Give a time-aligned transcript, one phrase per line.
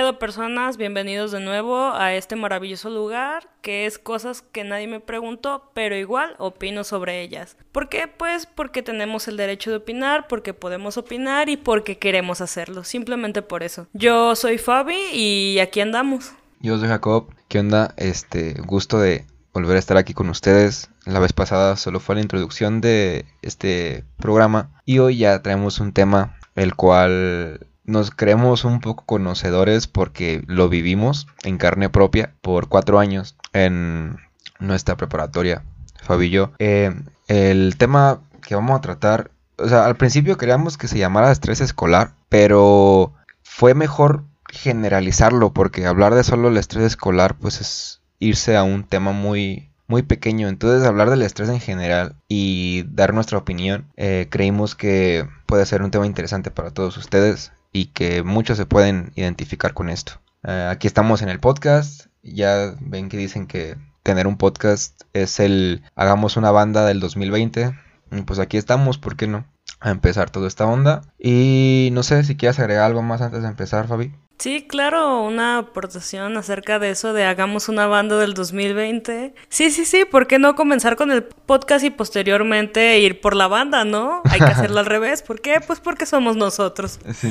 [0.00, 0.78] pedo personas?
[0.78, 5.94] Bienvenidos de nuevo a este maravilloso lugar que es cosas que nadie me preguntó, pero
[5.94, 7.58] igual opino sobre ellas.
[7.70, 8.08] ¿Por qué?
[8.08, 13.42] Pues porque tenemos el derecho de opinar, porque podemos opinar y porque queremos hacerlo, simplemente
[13.42, 13.88] por eso.
[13.92, 16.32] Yo soy Fabi y aquí andamos.
[16.60, 17.92] Yo soy Jacob, ¿qué onda?
[17.98, 20.88] Este, gusto de volver a estar aquí con ustedes.
[21.04, 25.92] La vez pasada solo fue la introducción de este programa y hoy ya traemos un
[25.92, 32.68] tema el cual nos creemos un poco conocedores porque lo vivimos en carne propia por
[32.68, 34.16] cuatro años en
[34.58, 35.64] nuestra preparatoria,
[36.02, 36.52] Fabillo.
[36.58, 36.94] Eh,
[37.28, 41.60] el tema que vamos a tratar, o sea, al principio queríamos que se llamara estrés
[41.60, 48.56] escolar, pero fue mejor generalizarlo porque hablar de solo el estrés escolar pues es irse
[48.56, 53.38] a un tema muy muy pequeño entonces hablar del estrés en general y dar nuestra
[53.38, 58.56] opinión eh, creímos que puede ser un tema interesante para todos ustedes y que muchos
[58.56, 60.20] se pueden identificar con esto.
[60.44, 65.40] Eh, aquí estamos en el podcast, ya ven que dicen que tener un podcast es
[65.40, 67.74] el hagamos una banda del 2020,
[68.26, 69.46] pues aquí estamos, ¿por qué no?
[69.78, 71.02] A empezar toda esta onda.
[71.18, 74.12] Y no sé si quieres agregar algo más antes de empezar, Fabi.
[74.40, 79.34] Sí, claro, una aportación acerca de eso de hagamos una banda del 2020.
[79.50, 83.48] Sí, sí, sí, ¿por qué no comenzar con el podcast y posteriormente ir por la
[83.48, 84.22] banda, no?
[84.24, 85.20] Hay que hacerlo al revés.
[85.20, 85.60] ¿Por qué?
[85.60, 86.98] Pues porque somos nosotros.
[87.12, 87.30] Sí.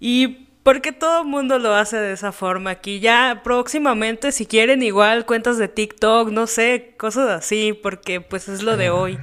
[0.00, 3.00] Y porque todo el mundo lo hace de esa forma aquí.
[3.00, 8.62] Ya próximamente, si quieren, igual cuentas de TikTok, no sé, cosas así, porque pues es
[8.62, 9.18] lo de hoy.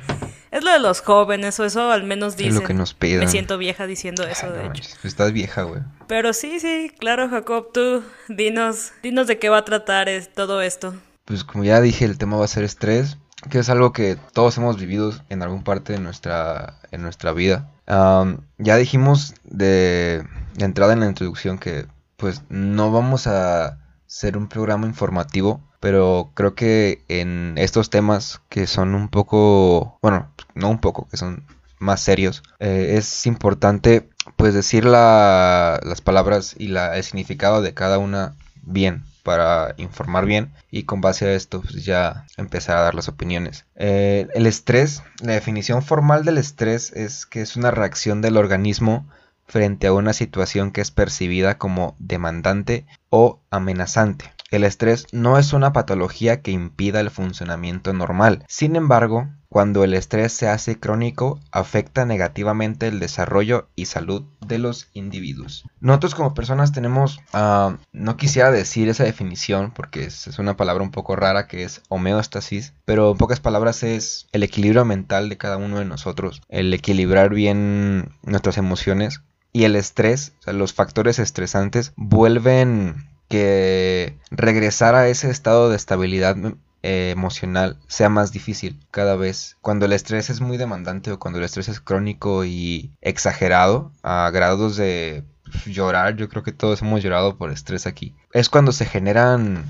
[0.52, 2.56] Es lo de los jóvenes, o eso al menos dicen.
[2.56, 3.20] Es lo que nos piden.
[3.20, 4.84] Me siento vieja diciendo eso, de hecho.
[5.04, 5.82] Estás vieja, güey.
[6.08, 10.62] Pero sí, sí, claro, Jacob, tú dinos, dinos de qué va a tratar es, todo
[10.62, 10.94] esto.
[11.24, 13.18] Pues como ya dije, el tema va a ser estrés,
[13.50, 17.72] que es algo que todos hemos vivido en algún parte de nuestra, en nuestra vida.
[17.88, 21.86] ya dijimos de, de entrada en la introducción que
[22.18, 28.68] pues no vamos a ser un programa informativo pero creo que en estos temas que
[28.68, 31.44] son un poco, bueno, no un poco, que son
[31.80, 37.98] más serios, eh, es importante pues decir las palabras y la, el significado de cada
[37.98, 42.96] una bien para informar bien y con base a esto pues, ya empezar a dar
[42.96, 43.66] las opiniones.
[43.76, 49.08] Eh, el estrés, la definición formal del estrés es que es una reacción del organismo
[49.48, 54.32] frente a una situación que es percibida como demandante o amenazante.
[54.52, 58.44] El estrés no es una patología que impida el funcionamiento normal.
[58.50, 64.60] Sin embargo, cuando el estrés se hace crónico, afecta negativamente el desarrollo y salud de
[64.60, 65.64] los individuos.
[65.80, 70.92] Nosotros como personas tenemos, ah, no quisiera decir esa definición porque es, una palabra un
[70.92, 75.56] poco rara que es homeostasis, pero en pocas palabras es el equilibrio mental de cada
[75.56, 79.22] uno de nosotros, el equilibrar bien nuestras emociones
[79.54, 85.78] y el estrés, o sea, los factores estresantes vuelven que regresar a ese estado de
[85.78, 86.36] estabilidad
[86.84, 89.58] eh, emocional sea más difícil cada vez.
[89.62, 94.30] Cuando el estrés es muy demandante o cuando el estrés es crónico y exagerado a
[94.32, 95.24] grados de
[95.66, 98.16] llorar, yo creo que todos hemos llorado por estrés aquí.
[98.34, 99.66] Es cuando se generan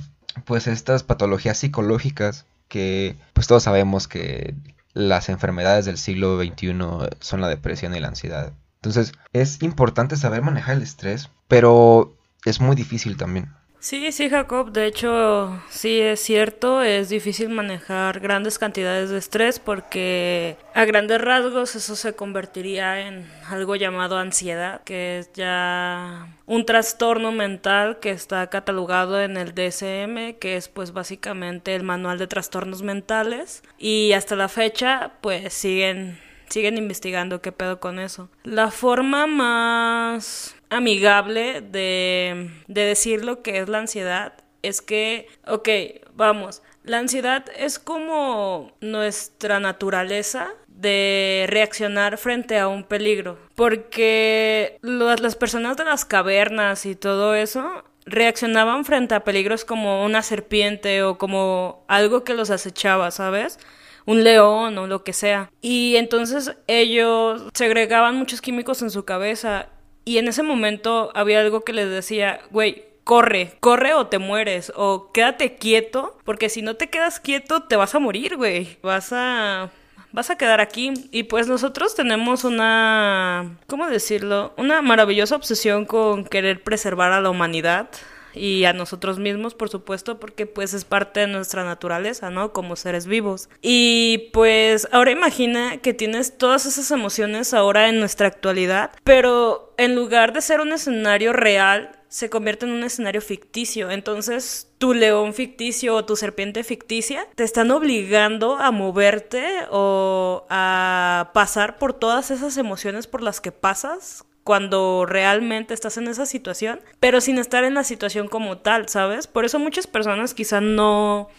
[0.45, 4.55] pues estas patologías psicológicas que pues todos sabemos que
[4.93, 6.73] las enfermedades del siglo XXI
[7.19, 8.53] son la depresión y la ansiedad.
[8.75, 12.15] Entonces es importante saber manejar el estrés, pero
[12.45, 13.49] es muy difícil también.
[13.81, 19.57] Sí, sí, Jacob, de hecho, sí es cierto, es difícil manejar grandes cantidades de estrés
[19.57, 26.67] porque a grandes rasgos eso se convertiría en algo llamado ansiedad, que es ya un
[26.67, 32.27] trastorno mental que está catalogado en el DSM, que es pues básicamente el manual de
[32.27, 36.19] trastornos mentales y hasta la fecha pues siguen
[36.49, 38.29] siguen investigando qué pedo con eso.
[38.43, 44.33] La forma más amigable de, de decir lo que es la ansiedad
[44.63, 45.69] es que, ok,
[46.15, 53.37] vamos, la ansiedad es como nuestra naturaleza de reaccionar frente a un peligro.
[53.55, 60.23] Porque las personas de las cavernas y todo eso reaccionaban frente a peligros como una
[60.23, 63.59] serpiente o como algo que los acechaba, ¿sabes?
[64.05, 65.51] un león o lo que sea.
[65.61, 69.69] Y entonces ellos segregaban muchos químicos en su cabeza
[70.05, 74.71] y en ese momento había algo que les decía, güey, corre, corre o te mueres,
[74.75, 78.77] o quédate quieto, porque si no te quedas quieto te vas a morir, güey.
[78.81, 79.71] Vas a
[80.11, 80.93] vas a quedar aquí.
[81.11, 84.53] Y pues nosotros tenemos una, ¿cómo decirlo?
[84.57, 87.89] Una maravillosa obsesión con querer preservar a la humanidad
[88.33, 92.53] y a nosotros mismos, por supuesto, porque pues es parte de nuestra naturaleza, ¿no?
[92.53, 93.49] Como seres vivos.
[93.61, 99.95] Y pues ahora imagina que tienes todas esas emociones ahora en nuestra actualidad, pero en
[99.95, 103.89] lugar de ser un escenario real, se convierte en un escenario ficticio.
[103.89, 111.31] Entonces, tu león ficticio o tu serpiente ficticia te están obligando a moverte o a
[111.33, 116.81] pasar por todas esas emociones por las que pasas cuando realmente estás en esa situación,
[116.99, 119.27] pero sin estar en la situación como tal, ¿sabes?
[119.27, 121.29] Por eso muchas personas quizá no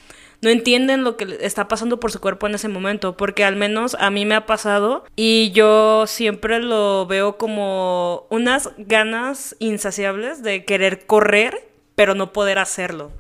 [0.43, 3.97] no entienden lo que está pasando por su cuerpo en ese momento, porque al menos
[4.01, 10.65] a mí me ha pasado y yo siempre lo veo como unas ganas insaciables de
[10.65, 13.13] querer correr, pero no poder hacerlo.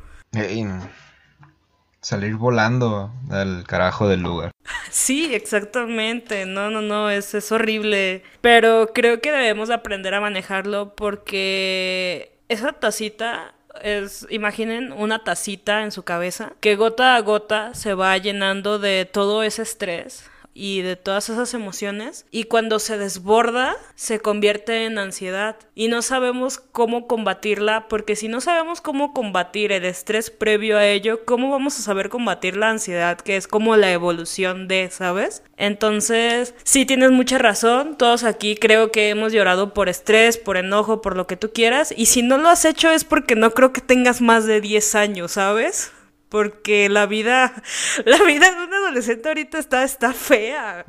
[2.02, 4.50] Salir volando al carajo del lugar.
[4.90, 6.46] Sí, exactamente.
[6.46, 8.22] No, no, no, es, es horrible.
[8.40, 15.92] Pero creo que debemos aprender a manejarlo porque esa tacita es, imaginen una tacita en
[15.92, 20.96] su cabeza que gota a gota se va llenando de todo ese estrés y de
[20.96, 27.06] todas esas emociones y cuando se desborda se convierte en ansiedad y no sabemos cómo
[27.06, 31.82] combatirla porque si no sabemos cómo combatir el estrés previo a ello, ¿cómo vamos a
[31.82, 35.42] saber combatir la ansiedad que es como la evolución de, ¿sabes?
[35.56, 41.00] Entonces, sí tienes mucha razón, todos aquí creo que hemos llorado por estrés, por enojo,
[41.02, 43.72] por lo que tú quieras y si no lo has hecho es porque no creo
[43.72, 45.92] que tengas más de 10 años, ¿sabes?
[46.32, 47.52] Porque la vida,
[48.06, 50.86] la vida de un adolescente ahorita está, está fea.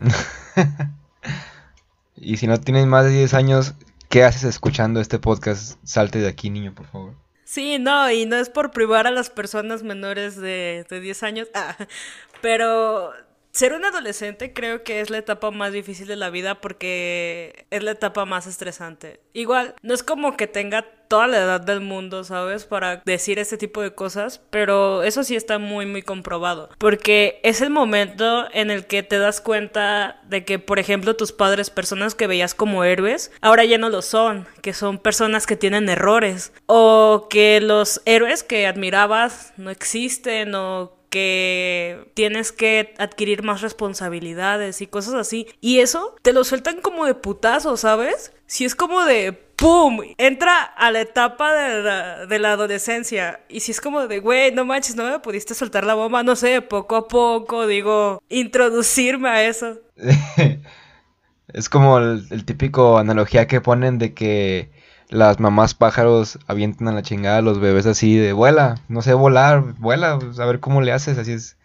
[2.15, 3.73] y si no tienes más de 10 años,
[4.07, 5.77] ¿qué haces escuchando este podcast?
[5.83, 7.13] Salte de aquí, niño, por favor.
[7.43, 11.49] Sí, no, y no es por privar a las personas menores de, de 10 años,
[11.55, 11.75] ah,
[12.41, 13.11] pero
[13.53, 17.83] ser un adolescente creo que es la etapa más difícil de la vida porque es
[17.83, 19.21] la etapa más estresante.
[19.33, 22.65] Igual, no es como que tenga toda la edad del mundo, ¿sabes?
[22.65, 26.69] Para decir ese tipo de cosas, pero eso sí está muy, muy comprobado.
[26.79, 31.31] Porque es el momento en el que te das cuenta de que, por ejemplo, tus
[31.31, 35.55] padres, personas que veías como héroes, ahora ya no lo son, que son personas que
[35.55, 43.43] tienen errores, o que los héroes que admirabas no existen, o que tienes que adquirir
[43.43, 45.45] más responsabilidades y cosas así.
[45.61, 48.33] Y eso te lo sueltan como de putazo, ¿sabes?
[48.47, 49.99] Si es como de ¡pum!
[50.17, 53.41] Entra a la etapa de la, adolescencia.
[53.47, 56.35] Y si es como de, güey, no manches, no me pudiste soltar la bomba, no
[56.35, 59.81] sé, poco a poco, digo, introducirme a eso.
[61.53, 64.71] es como el típico analogía que ponen de que
[65.13, 69.13] las mamás pájaros avientan a la chingada a los bebés así de vuela, no sé
[69.13, 71.55] volar, vuela, pues, a ver cómo le haces, así es.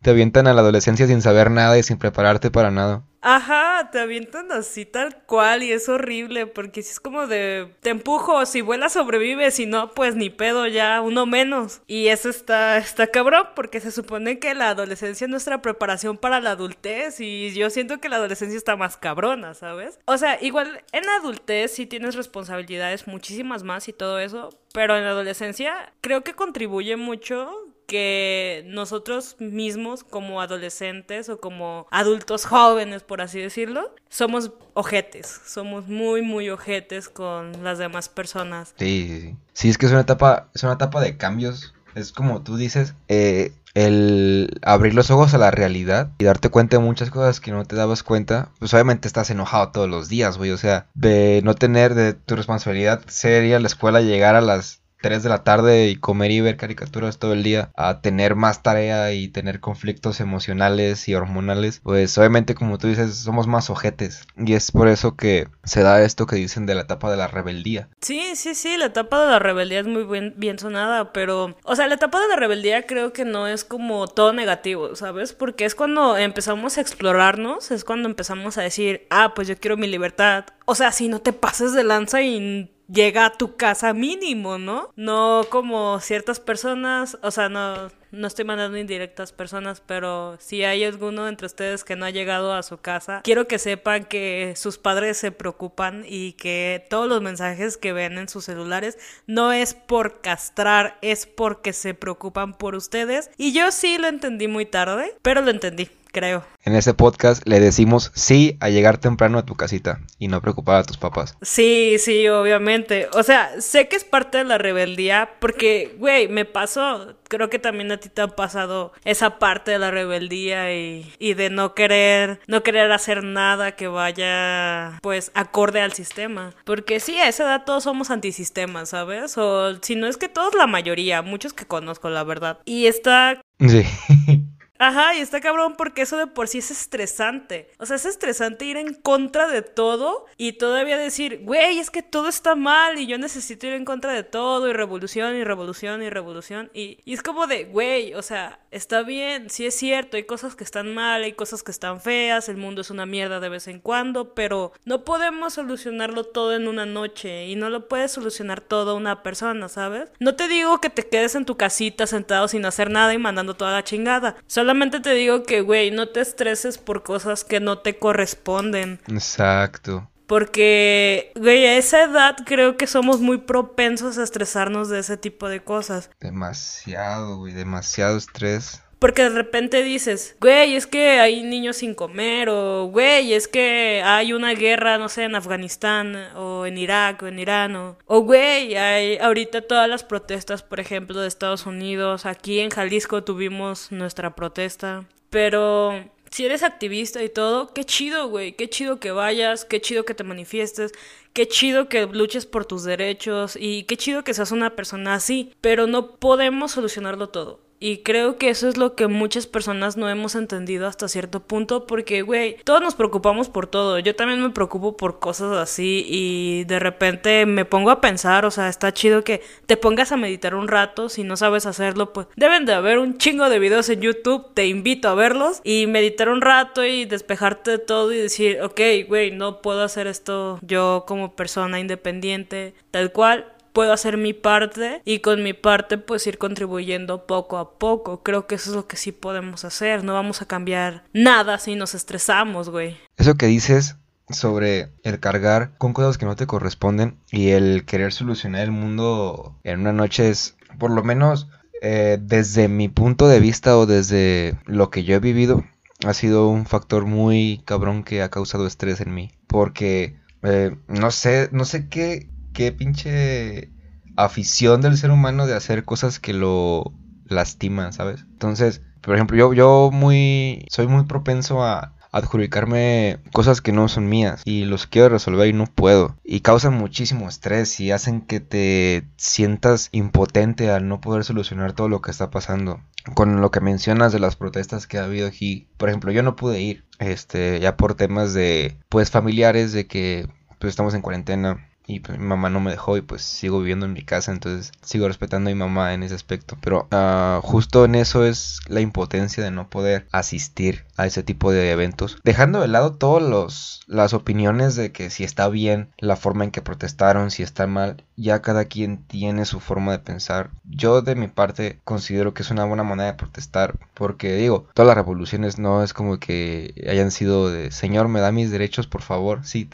[0.00, 3.02] Te avientan a la adolescencia sin saber nada y sin prepararte para nada.
[3.26, 7.88] Ajá, te avientan así tal cual y es horrible porque si es como de te
[7.88, 11.80] empujo, si vuelas sobrevives, si no pues ni pedo ya, uno menos.
[11.86, 16.42] Y eso está está cabrón porque se supone que la adolescencia es nuestra preparación para
[16.42, 19.98] la adultez y yo siento que la adolescencia está más cabrona, ¿sabes?
[20.04, 24.98] O sea, igual en la adultez sí tienes responsabilidades muchísimas más y todo eso, pero
[24.98, 32.46] en la adolescencia creo que contribuye mucho que nosotros mismos como adolescentes o como adultos
[32.46, 38.74] jóvenes, por así decirlo, somos ojetes, somos muy, muy ojetes con las demás personas.
[38.78, 39.36] Sí, sí, sí.
[39.52, 41.74] Sí, es que es una etapa, es una etapa de cambios.
[41.94, 46.76] Es como tú dices, eh, el abrir los ojos a la realidad y darte cuenta
[46.76, 50.38] de muchas cosas que no te dabas cuenta, pues obviamente estás enojado todos los días,
[50.38, 50.52] güey.
[50.52, 55.22] O sea, de no tener de tu responsabilidad sería la escuela llegar a las 3
[55.22, 59.12] de la tarde y comer y ver caricaturas todo el día a tener más tarea
[59.12, 64.54] y tener conflictos emocionales y hormonales, pues obviamente como tú dices somos más ojetes y
[64.54, 67.90] es por eso que se da esto que dicen de la etapa de la rebeldía.
[68.00, 71.76] Sí, sí, sí, la etapa de la rebeldía es muy bien, bien sonada, pero o
[71.76, 75.34] sea, la etapa de la rebeldía creo que no es como todo negativo, ¿sabes?
[75.34, 79.76] Porque es cuando empezamos a explorarnos, es cuando empezamos a decir, ah, pues yo quiero
[79.76, 80.46] mi libertad.
[80.64, 84.90] O sea, si no te pases de lanza y llega a tu casa mínimo, ¿no?
[84.96, 90.84] No como ciertas personas, o sea, no, no estoy mandando indirectas personas, pero si hay
[90.84, 94.78] alguno entre ustedes que no ha llegado a su casa, quiero que sepan que sus
[94.78, 99.74] padres se preocupan y que todos los mensajes que ven en sus celulares no es
[99.74, 103.30] por castrar, es porque se preocupan por ustedes.
[103.36, 106.44] Y yo sí lo entendí muy tarde, pero lo entendí creo.
[106.64, 110.76] En ese podcast le decimos sí a llegar temprano a tu casita y no preocupar
[110.76, 111.36] a tus papás.
[111.42, 113.08] Sí, sí, obviamente.
[113.12, 117.16] O sea, sé que es parte de la rebeldía porque, güey, me pasó.
[117.28, 121.34] Creo que también a ti te ha pasado esa parte de la rebeldía y, y
[121.34, 126.54] de no querer, no querer hacer nada que vaya, pues, acorde al sistema.
[126.64, 129.36] Porque sí, a esa edad todos somos antisistemas, ¿sabes?
[129.36, 132.60] O si no es que todos, la mayoría, muchos que conozco, la verdad.
[132.64, 133.84] Y está Sí.
[134.78, 137.70] Ajá, y está cabrón porque eso de por sí es estresante.
[137.78, 142.02] O sea, es estresante ir en contra de todo y todavía decir, güey, es que
[142.02, 146.02] todo está mal y yo necesito ir en contra de todo y revolución y revolución
[146.02, 146.70] y revolución.
[146.74, 150.64] Y, es como de, güey, o sea, está bien, sí es cierto, hay cosas que
[150.64, 153.78] están mal, hay cosas que están feas, el mundo es una mierda de vez en
[153.78, 158.96] cuando, pero no podemos solucionarlo todo en una noche y no lo puede solucionar todo
[158.96, 160.10] una persona, ¿sabes?
[160.18, 163.54] No te digo que te quedes en tu casita sentado sin hacer nada y mandando
[163.54, 164.36] toda la chingada.
[164.64, 168.98] Solamente te digo que, güey, no te estreses por cosas que no te corresponden.
[169.08, 170.08] Exacto.
[170.26, 175.50] Porque, güey, a esa edad creo que somos muy propensos a estresarnos de ese tipo
[175.50, 176.08] de cosas.
[176.18, 178.80] Demasiado, güey, demasiado estrés.
[179.04, 184.00] Porque de repente dices, güey, es que hay niños sin comer, o güey, es que
[184.02, 188.20] hay una guerra, no sé, en Afganistán, o en Irak, o en Irán, o, o
[188.20, 192.24] güey, hay ahorita todas las protestas, por ejemplo, de Estados Unidos.
[192.24, 195.04] Aquí en Jalisco tuvimos nuestra protesta.
[195.28, 195.92] Pero
[196.30, 200.14] si eres activista y todo, qué chido, güey, qué chido que vayas, qué chido que
[200.14, 200.92] te manifiestes,
[201.34, 205.52] qué chido que luches por tus derechos y qué chido que seas una persona así,
[205.60, 207.63] pero no podemos solucionarlo todo.
[207.84, 211.86] Y creo que eso es lo que muchas personas no hemos entendido hasta cierto punto
[211.86, 213.98] porque, güey, todos nos preocupamos por todo.
[213.98, 218.50] Yo también me preocupo por cosas así y de repente me pongo a pensar, o
[218.50, 221.10] sea, está chido que te pongas a meditar un rato.
[221.10, 224.46] Si no sabes hacerlo, pues deben de haber un chingo de videos en YouTube.
[224.54, 228.80] Te invito a verlos y meditar un rato y despejarte de todo y decir, ok,
[229.06, 235.02] güey, no puedo hacer esto yo como persona independiente, tal cual puedo hacer mi parte
[235.04, 238.22] y con mi parte pues ir contribuyendo poco a poco.
[238.22, 240.04] Creo que eso es lo que sí podemos hacer.
[240.04, 242.96] No vamos a cambiar nada si nos estresamos, güey.
[243.18, 243.96] Eso que dices
[244.30, 249.58] sobre el cargar con cosas que no te corresponden y el querer solucionar el mundo
[249.64, 251.48] en una noche es, por lo menos
[251.82, 255.64] eh, desde mi punto de vista o desde lo que yo he vivido,
[256.06, 259.32] ha sido un factor muy cabrón que ha causado estrés en mí.
[259.48, 263.70] Porque eh, no sé, no sé qué, qué pinche
[264.16, 266.94] afición del ser humano de hacer cosas que lo
[267.26, 268.24] lastiman, ¿sabes?
[268.30, 274.08] Entonces, por ejemplo, yo, yo muy, soy muy propenso a adjudicarme cosas que no son
[274.08, 276.16] mías y los quiero resolver y no puedo.
[276.22, 281.88] Y causan muchísimo estrés y hacen que te sientas impotente al no poder solucionar todo
[281.88, 282.80] lo que está pasando.
[283.14, 286.36] Con lo que mencionas de las protestas que ha habido aquí por ejemplo yo no
[286.36, 291.68] pude ir este ya por temas de pues familiares de que pues estamos en cuarentena
[291.86, 294.72] y pues, mi mamá no me dejó y pues sigo viviendo en mi casa, entonces
[294.82, 296.56] sigo respetando a mi mamá en ese aspecto.
[296.60, 301.52] Pero uh, justo en eso es la impotencia de no poder asistir a ese tipo
[301.52, 306.44] de eventos, dejando de lado todas las opiniones de que si está bien la forma
[306.44, 310.50] en que protestaron, si está mal, ya cada quien tiene su forma de pensar.
[310.64, 314.86] Yo de mi parte considero que es una buena manera de protestar, porque digo, todas
[314.86, 319.02] las revoluciones no es como que hayan sido de, Señor, me da mis derechos, por
[319.02, 319.68] favor, sí.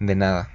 [0.00, 0.50] De nada.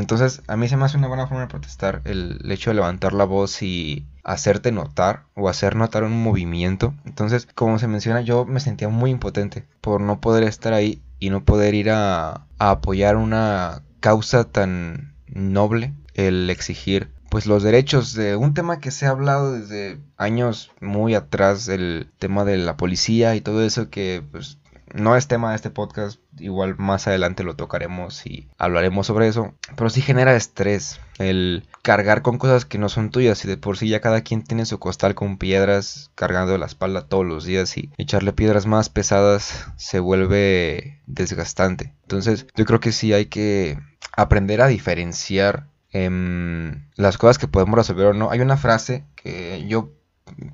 [0.00, 3.12] Entonces, a mí se me hace una buena forma de protestar el, hecho de levantar
[3.12, 6.94] la voz y hacerte notar o hacer notar un movimiento.
[7.04, 11.30] Entonces, como se menciona, yo me sentía muy impotente por no poder estar ahí y
[11.30, 18.14] no poder ir a, a apoyar una causa tan noble, el exigir pues los derechos
[18.14, 22.76] de un tema que se ha hablado desde años muy atrás, el tema de la
[22.76, 24.58] policía y todo eso que pues
[24.96, 29.54] no es tema de este podcast, igual más adelante lo tocaremos y hablaremos sobre eso,
[29.76, 33.78] pero sí genera estrés el cargar con cosas que no son tuyas y de por
[33.78, 37.76] sí ya cada quien tiene su costal con piedras cargando la espalda todos los días
[37.76, 41.94] y echarle piedras más pesadas se vuelve desgastante.
[42.02, 43.78] Entonces yo creo que sí hay que
[44.16, 48.30] aprender a diferenciar em, las cosas que podemos resolver o no.
[48.30, 49.92] Hay una frase que yo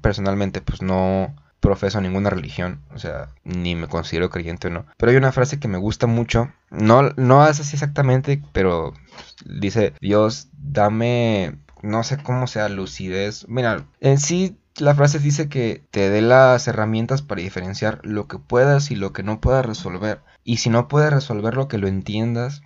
[0.01, 4.85] personalmente pues no profeso ninguna religión, o sea, ni me considero creyente o no.
[4.99, 8.93] Pero hay una frase que me gusta mucho, no, no es así exactamente, pero
[9.47, 13.47] dice, Dios, dame, no sé cómo sea, lucidez.
[13.49, 18.39] Mira, en sí la frase dice que te dé las herramientas para diferenciar lo que
[18.39, 20.21] puedas y lo que no puedas resolver.
[20.45, 22.63] Y si no puedes resolverlo, que lo entiendas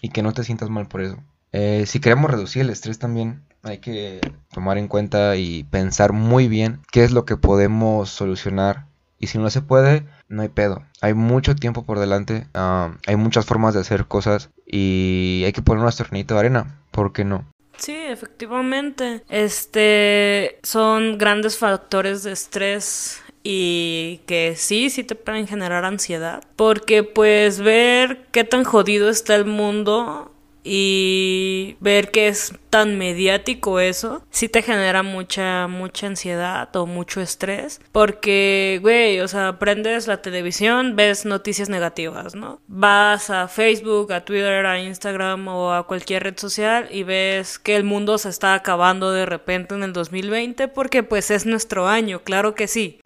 [0.00, 1.18] y que no te sientas mal por eso.
[1.50, 4.20] Eh, si queremos reducir el estrés también, hay que
[4.52, 8.86] tomar en cuenta y pensar muy bien qué es lo que podemos solucionar.
[9.18, 10.82] Y si no se puede, no hay pedo.
[11.00, 15.82] Hay mucho tiempo por delante, hay muchas formas de hacer cosas y hay que poner
[15.82, 16.80] nuestro granito de arena.
[16.90, 17.44] ¿Por qué no?
[17.78, 19.22] Sí, efectivamente.
[19.28, 26.42] Este son grandes factores de estrés y que sí, sí te pueden generar ansiedad.
[26.56, 30.32] Porque pues ver qué tan jodido está el mundo
[30.68, 37.20] y ver que es tan mediático eso, sí te genera mucha, mucha ansiedad o mucho
[37.20, 37.80] estrés.
[37.92, 42.60] Porque, güey, o sea, prendes la televisión, ves noticias negativas, ¿no?
[42.66, 47.76] Vas a Facebook, a Twitter, a Instagram o a cualquier red social y ves que
[47.76, 52.22] el mundo se está acabando de repente en el 2020 porque pues es nuestro año,
[52.24, 53.00] claro que sí.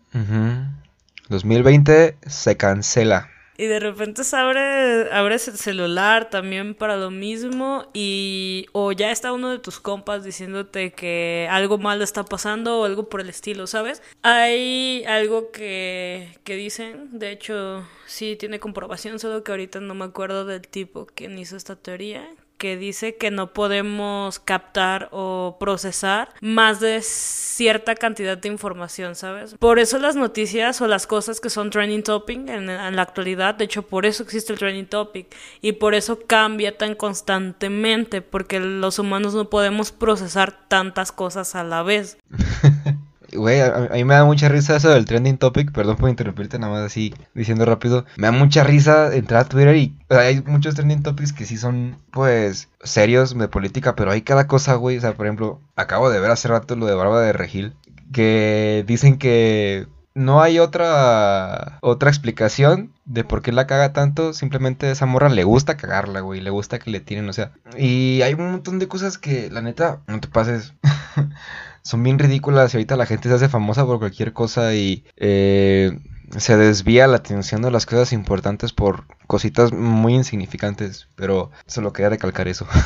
[1.28, 3.28] 2020 se cancela.
[3.60, 9.10] Y de repente se abre, abres el celular también para lo mismo y o ya
[9.10, 13.28] está uno de tus compas diciéndote que algo malo está pasando o algo por el
[13.28, 14.00] estilo, ¿sabes?
[14.22, 20.06] Hay algo que, que dicen, de hecho sí tiene comprobación, solo que ahorita no me
[20.06, 22.26] acuerdo del tipo quien hizo esta teoría,
[22.60, 29.54] que dice que no podemos captar o procesar más de cierta cantidad de información, ¿sabes?
[29.58, 33.54] Por eso las noticias o las cosas que son trending topic en, en, la actualidad,
[33.54, 38.60] de hecho por eso existe el trending topic y por eso cambia tan constantemente, porque
[38.60, 42.18] los humanos no podemos procesar tantas cosas a la vez.
[43.32, 45.72] Güey, a, mí me da mucha risa eso del trending topic.
[45.72, 48.04] Perdón por interrumpirte, nada más así diciendo rápido.
[48.16, 51.96] Me da mucha risa entrar a Twitter y hay muchos trending topics que sí son,
[52.12, 54.98] pues, serios de política, pero hay cada cosa, güey.
[54.98, 57.74] O sea, por ejemplo, acabo de ver hace rato lo de Barba de Regil,
[58.12, 64.32] que dicen que no hay otra otra explicación de por qué la caga tanto.
[64.32, 66.40] Simplemente esa morra le gusta cagarla, güey.
[66.40, 67.52] Le gusta que le tiren, o sea.
[67.78, 70.74] Y hay un montón de cosas que, la neta, no te pases.
[71.82, 75.98] son bien ridículas y ahorita la gente se hace famosa por cualquier cosa y eh,
[76.38, 82.10] se desvía la atención de las cosas importantes por cositas muy insignificantes, pero solo quería
[82.10, 82.66] recalcar eso.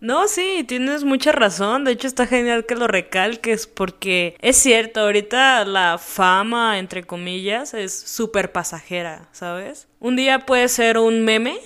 [0.00, 1.84] No, sí, tienes mucha razón.
[1.84, 7.72] De hecho, está genial que lo recalques porque es cierto, ahorita la fama, entre comillas,
[7.72, 9.88] es súper pasajera, ¿sabes?
[10.00, 11.56] Un día puede ser un meme.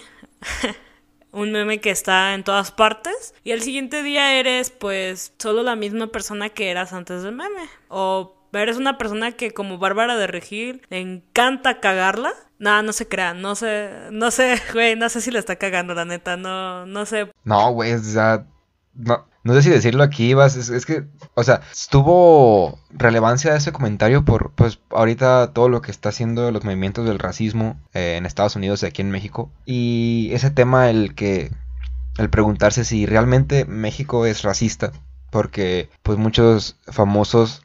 [1.32, 5.76] un meme que está en todas partes y el siguiente día eres pues solo la
[5.76, 10.26] misma persona que eras antes del meme o eres una persona que como Bárbara de
[10.26, 12.32] Regil le encanta cagarla.
[12.58, 15.94] Nada, no se crea, no sé, no sé, güey, no sé si le está cagando,
[15.94, 17.30] la neta, no, no sé.
[17.44, 18.46] No, güey, o sea,
[18.94, 24.24] no, no sé si decirlo aquí, vas, es, que, o sea, tuvo relevancia ese comentario
[24.24, 28.56] por, pues, ahorita todo lo que está haciendo los movimientos del racismo eh, en Estados
[28.56, 29.50] Unidos y aquí en México.
[29.64, 31.50] Y ese tema, el que,
[32.18, 34.92] el preguntarse si realmente México es racista.
[35.30, 37.62] Porque, pues, muchos famosos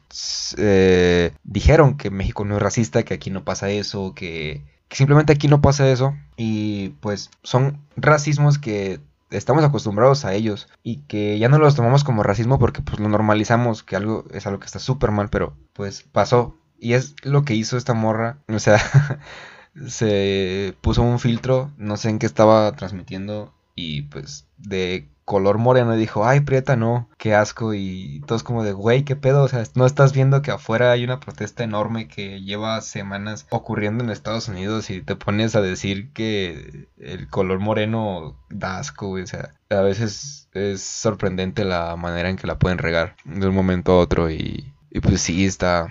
[0.58, 5.32] eh, dijeron que México no es racista, que aquí no pasa eso, que, que simplemente
[5.32, 6.14] aquí no pasa eso.
[6.36, 9.00] Y, pues, son racismos que
[9.36, 13.08] estamos acostumbrados a ellos y que ya no los tomamos como racismo porque pues lo
[13.08, 16.56] normalizamos, que algo es algo que está súper mal, pero pues pasó.
[16.78, 18.78] Y es lo que hizo esta morra, o sea,
[19.86, 25.94] se puso un filtro, no sé en qué estaba transmitiendo y pues de color moreno
[25.94, 27.74] y dijo, ay, Prieta, no, qué asco.
[27.74, 29.42] Y todos como de, güey, qué pedo.
[29.42, 34.04] O sea, no estás viendo que afuera hay una protesta enorme que lleva semanas ocurriendo
[34.04, 39.10] en Estados Unidos y te pones a decir que el color moreno da asco.
[39.10, 43.54] O sea, a veces es sorprendente la manera en que la pueden regar de un
[43.54, 45.88] momento a otro y, y pues sí, está,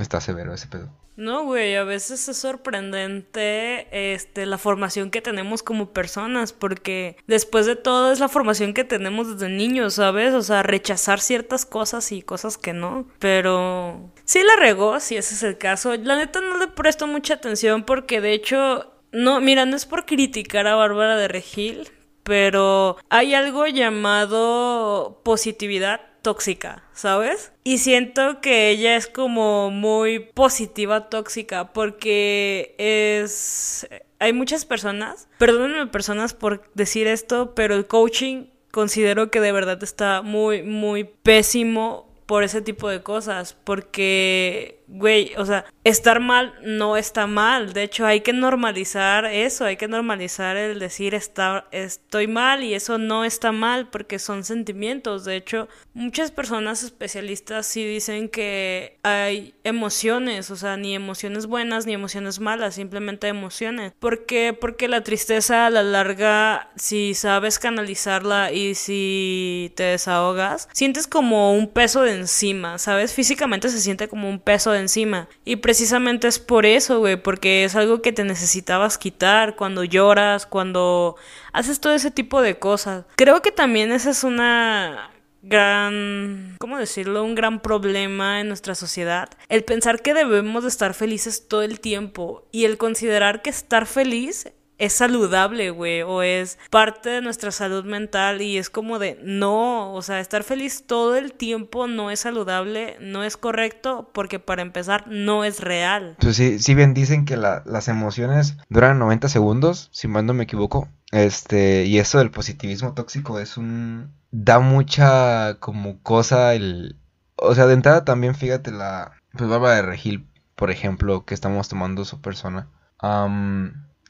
[0.00, 0.90] está severo ese pedo.
[1.16, 7.64] No, güey, a veces es sorprendente este la formación que tenemos como personas, porque después
[7.64, 10.34] de todo es la formación que tenemos desde niños, ¿sabes?
[10.34, 13.08] O sea, rechazar ciertas cosas y cosas que no.
[13.18, 15.94] Pero sí la regó, si ese es el caso.
[15.96, 20.04] La neta no le presto mucha atención porque de hecho, no, mira, no es por
[20.04, 21.88] criticar a Bárbara de Regil,
[22.24, 27.52] pero hay algo llamado positividad tóxica, ¿sabes?
[27.62, 33.86] Y siento que ella es como muy positiva tóxica porque es...
[34.18, 39.80] Hay muchas personas, perdónenme personas por decir esto, pero el coaching considero que de verdad
[39.84, 46.54] está muy, muy pésimo por ese tipo de cosas, porque güey, o sea, estar mal
[46.62, 47.72] no está mal.
[47.72, 52.74] De hecho, hay que normalizar eso, hay que normalizar el decir está, estoy mal y
[52.74, 55.24] eso no está mal porque son sentimientos.
[55.24, 61.86] De hecho, muchas personas especialistas sí dicen que hay emociones, o sea, ni emociones buenas
[61.86, 63.92] ni emociones malas, simplemente emociones.
[63.98, 64.56] ¿Por qué?
[64.58, 71.52] Porque la tristeza a la larga, si sabes canalizarla y si te desahogas, sientes como
[71.52, 73.12] un peso de encima, ¿sabes?
[73.12, 75.28] Físicamente se siente como un peso encima.
[75.44, 80.46] Y precisamente es por eso, güey, porque es algo que te necesitabas quitar cuando lloras,
[80.46, 81.16] cuando
[81.52, 83.04] haces todo ese tipo de cosas.
[83.16, 85.10] Creo que también esa es una
[85.42, 87.22] gran, ¿cómo decirlo?
[87.24, 89.28] Un gran problema en nuestra sociedad.
[89.48, 93.86] El pensar que debemos de estar felices todo el tiempo y el considerar que estar
[93.86, 99.18] feliz es saludable, güey, o es parte de nuestra salud mental y es como de,
[99.22, 104.38] no, o sea, estar feliz todo el tiempo no es saludable, no es correcto, porque
[104.38, 106.16] para empezar no es real.
[106.20, 110.44] Pues sí, si bien dicen que las emociones duran 90 segundos, si mal no me
[110.44, 114.12] equivoco, este, y eso del positivismo tóxico es un...
[114.30, 116.96] da mucha como cosa el...
[117.36, 119.12] O sea, de entrada también fíjate la...
[119.32, 122.70] Pues Bárbara de Regil, por ejemplo, que estamos tomando su persona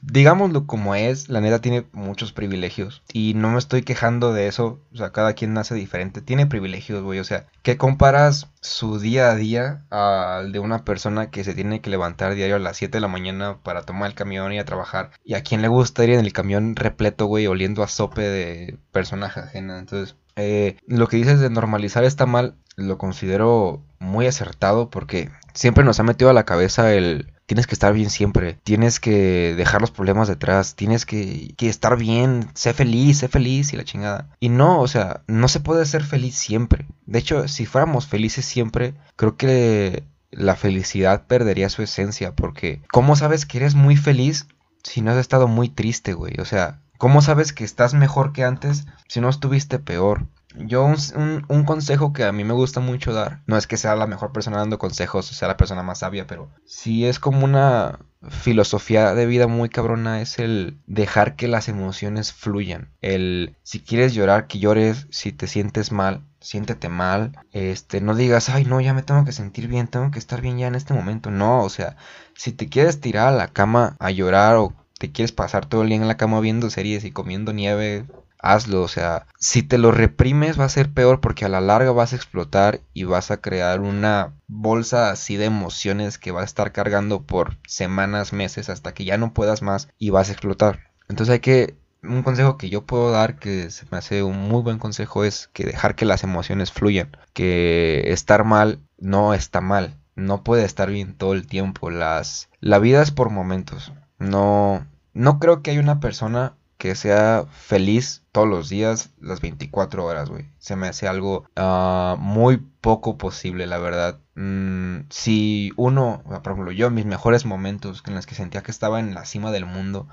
[0.01, 3.03] digámoslo como es, la neta tiene muchos privilegios.
[3.11, 4.79] Y no me estoy quejando de eso.
[4.93, 6.21] O sea, cada quien nace diferente.
[6.21, 7.19] Tiene privilegios, güey.
[7.19, 11.81] O sea, ¿qué comparas su día a día al de una persona que se tiene
[11.81, 14.65] que levantar diario a las 7 de la mañana para tomar el camión y a
[14.65, 15.11] trabajar?
[15.23, 18.77] ¿Y a quién le gusta ir en el camión repleto, güey, oliendo a sope de
[18.91, 19.79] personaje ajena?
[19.79, 22.55] Entonces, eh, lo que dices de normalizar está mal.
[22.75, 27.73] Lo considero muy acertado porque siempre nos ha metido a la cabeza el tienes que
[27.73, 33.19] estar bien siempre, tienes que dejar los problemas detrás, tienes que, estar bien, sé feliz,
[33.19, 34.29] sé feliz y la chingada.
[34.39, 36.85] Y no, o sea, no se puede ser feliz siempre.
[37.05, 43.15] De hecho, si fuéramos felices siempre, creo que la felicidad perdería su esencia, porque ¿cómo
[43.15, 44.47] sabes que eres muy feliz
[44.83, 46.33] si no has estado muy triste, güey?
[46.39, 50.27] O sea, ¿cómo sabes que estás mejor que antes si no estuviste peor?
[50.55, 53.95] Yo un, un, consejo que a mí me gusta mucho dar, no es que sea
[53.95, 57.43] la mejor persona dando consejos o sea la persona más sabia, pero sí es como
[57.43, 62.91] una filosofía de vida muy cabrona, es el dejar que las emociones fluyan.
[63.01, 68.49] El si quieres llorar, que llores, si te sientes mal, siéntete mal, este, no digas,
[68.49, 70.93] ay no, ya me tengo que sentir bien, tengo que estar bien ya en este
[70.93, 71.97] momento, no, o sea,
[72.35, 75.89] si te quieres tirar a la cama a llorar o te quieres pasar todo el
[75.89, 78.05] día en la cama viendo series y comiendo nieve,
[78.53, 81.91] hazlo, o sea, si te lo reprimes va a ser peor porque a la larga
[81.91, 86.45] vas a explotar y vas a crear una bolsa así de emociones que va a
[86.45, 90.91] estar cargando por semanas, meses, hasta que ya no puedas más y vas a explotar.
[91.09, 94.61] Entonces hay que, un consejo que yo puedo dar, que se me hace un muy
[94.61, 99.97] buen consejo, es que dejar que las emociones fluyan, que estar mal no está mal,
[100.15, 105.39] no puede estar bien todo el tiempo, las, la vida es por momentos, no, no
[105.39, 110.49] creo que haya una persona que sea feliz todos los días, las 24 horas, güey.
[110.59, 114.19] Se me hace algo ah, muy poco posible, la verdad.
[114.35, 118.99] Mm, si uno, por ejemplo, yo mis mejores momentos en los que sentía que estaba
[118.99, 120.07] en la cima del mundo,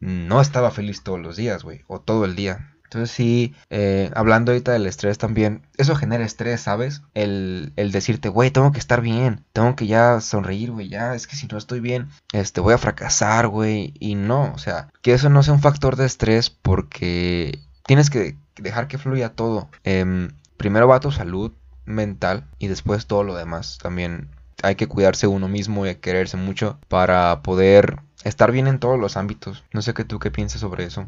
[0.00, 2.74] no estaba feliz todos los días, güey, o todo el día.
[2.88, 7.02] Entonces sí, eh, hablando ahorita del estrés también, eso genera estrés, ¿sabes?
[7.12, 11.26] El, el decirte, güey, tengo que estar bien, tengo que ya sonreír, güey, ya, es
[11.26, 15.12] que si no estoy bien, este, voy a fracasar, güey, y no, o sea, que
[15.12, 19.68] eso no sea un factor de estrés porque tienes que dejar que fluya todo.
[19.84, 21.52] Em, primero va tu salud
[21.84, 23.78] mental y después todo lo demás.
[23.82, 24.30] También
[24.62, 29.16] hay que cuidarse uno mismo y quererse mucho para poder estar bien en todos los
[29.16, 29.64] ámbitos.
[29.72, 31.06] No sé qué tú qué piensas sobre eso.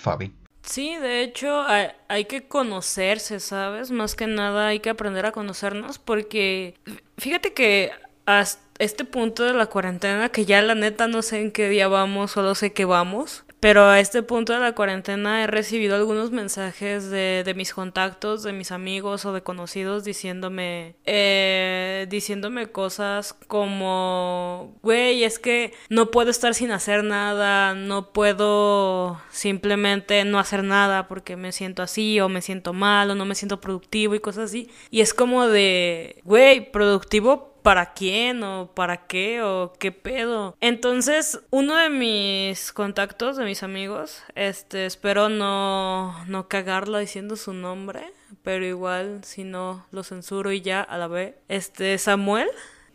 [0.00, 0.32] Fabi.
[0.62, 1.64] Sí, de hecho
[2.08, 3.90] hay, que conocerse, ¿sabes?
[3.90, 6.74] Más que nada hay que aprender a conocernos porque
[7.16, 7.90] fíjate que
[8.26, 11.86] hasta este punto de la cuarentena, que ya la neta no sé en qué día
[11.88, 16.30] vamos, solo sé que vamos, pero a este punto de la cuarentena he recibido algunos
[16.30, 23.34] mensajes de, de mis contactos, de mis amigos o de conocidos diciéndome, eh, diciéndome cosas
[23.34, 30.64] como, güey, es que no puedo estar sin hacer nada, no puedo simplemente no hacer
[30.64, 34.20] nada porque me siento así o me siento mal o no me siento productivo y
[34.20, 34.70] cosas así.
[34.90, 40.56] Y es como de, güey, productivo para quién o para qué o qué pedo.
[40.60, 47.52] Entonces, uno de mis contactos, de mis amigos, este, espero no, no cagarla diciendo su
[47.52, 51.34] nombre, pero igual si no lo censuro y ya a la vez.
[51.48, 52.48] Este, Samuel,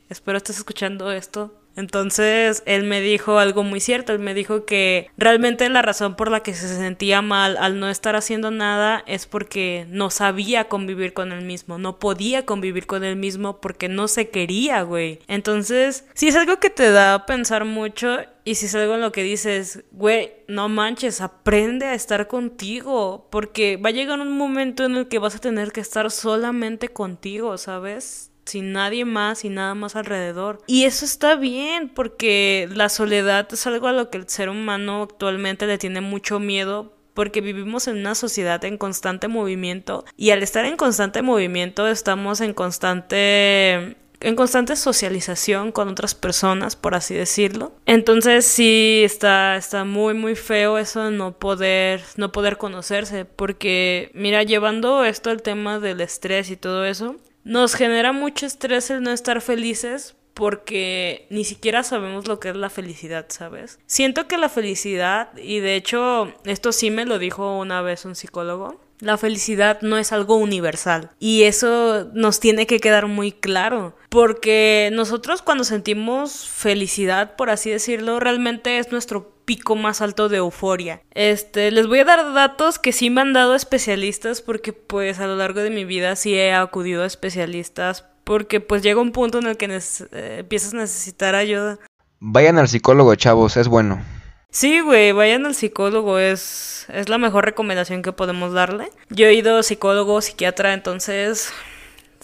[0.10, 1.65] espero estés escuchando esto.
[1.76, 6.32] Entonces él me dijo algo muy cierto, él me dijo que realmente la razón por
[6.32, 11.14] la que se sentía mal al no estar haciendo nada es porque no sabía convivir
[11.14, 15.20] con él mismo, no podía convivir con él mismo porque no se quería, güey.
[15.28, 19.02] Entonces, sí es algo que te da a pensar mucho y si es algo en
[19.02, 24.38] lo que dices, güey, no manches, aprende a estar contigo, porque va a llegar un
[24.38, 28.32] momento en el que vas a tener que estar solamente contigo, ¿sabes?
[28.46, 30.62] Sin nadie más y nada más alrededor.
[30.68, 35.04] Y eso está bien porque la soledad es algo a lo que el ser humano
[35.04, 40.44] actualmente le tiene mucho miedo porque vivimos en una sociedad en constante movimiento y al
[40.44, 47.14] estar en constante movimiento estamos en constante en constante socialización con otras personas, por así
[47.14, 47.74] decirlo.
[47.86, 54.12] Entonces sí está, está muy muy feo eso de no poder, no poder conocerse, porque
[54.14, 59.02] mira, llevando esto al tema del estrés y todo eso, nos genera mucho estrés el
[59.02, 63.80] no estar felices porque ni siquiera sabemos lo que es la felicidad, ¿sabes?
[63.86, 68.16] Siento que la felicidad, y de hecho esto sí me lo dijo una vez un
[68.16, 73.96] psicólogo, la felicidad no es algo universal y eso nos tiene que quedar muy claro
[74.10, 80.38] porque nosotros cuando sentimos felicidad, por así decirlo, realmente es nuestro pico más alto de
[80.38, 81.02] euforia.
[81.12, 85.28] Este, les voy a dar datos que sí me han dado especialistas porque pues a
[85.28, 89.40] lo largo de mi vida sí he acudido a especialistas porque pues llega un punto
[89.40, 91.80] en el que eh, empiezas a necesitar ayuda.
[92.20, 94.04] Vayan al psicólogo, chavos, es bueno.
[94.50, 98.90] Sí, güey, vayan al psicólogo, es, es la mejor recomendación que podemos darle.
[99.10, 101.52] Yo he ido psicólogo, psiquiatra, entonces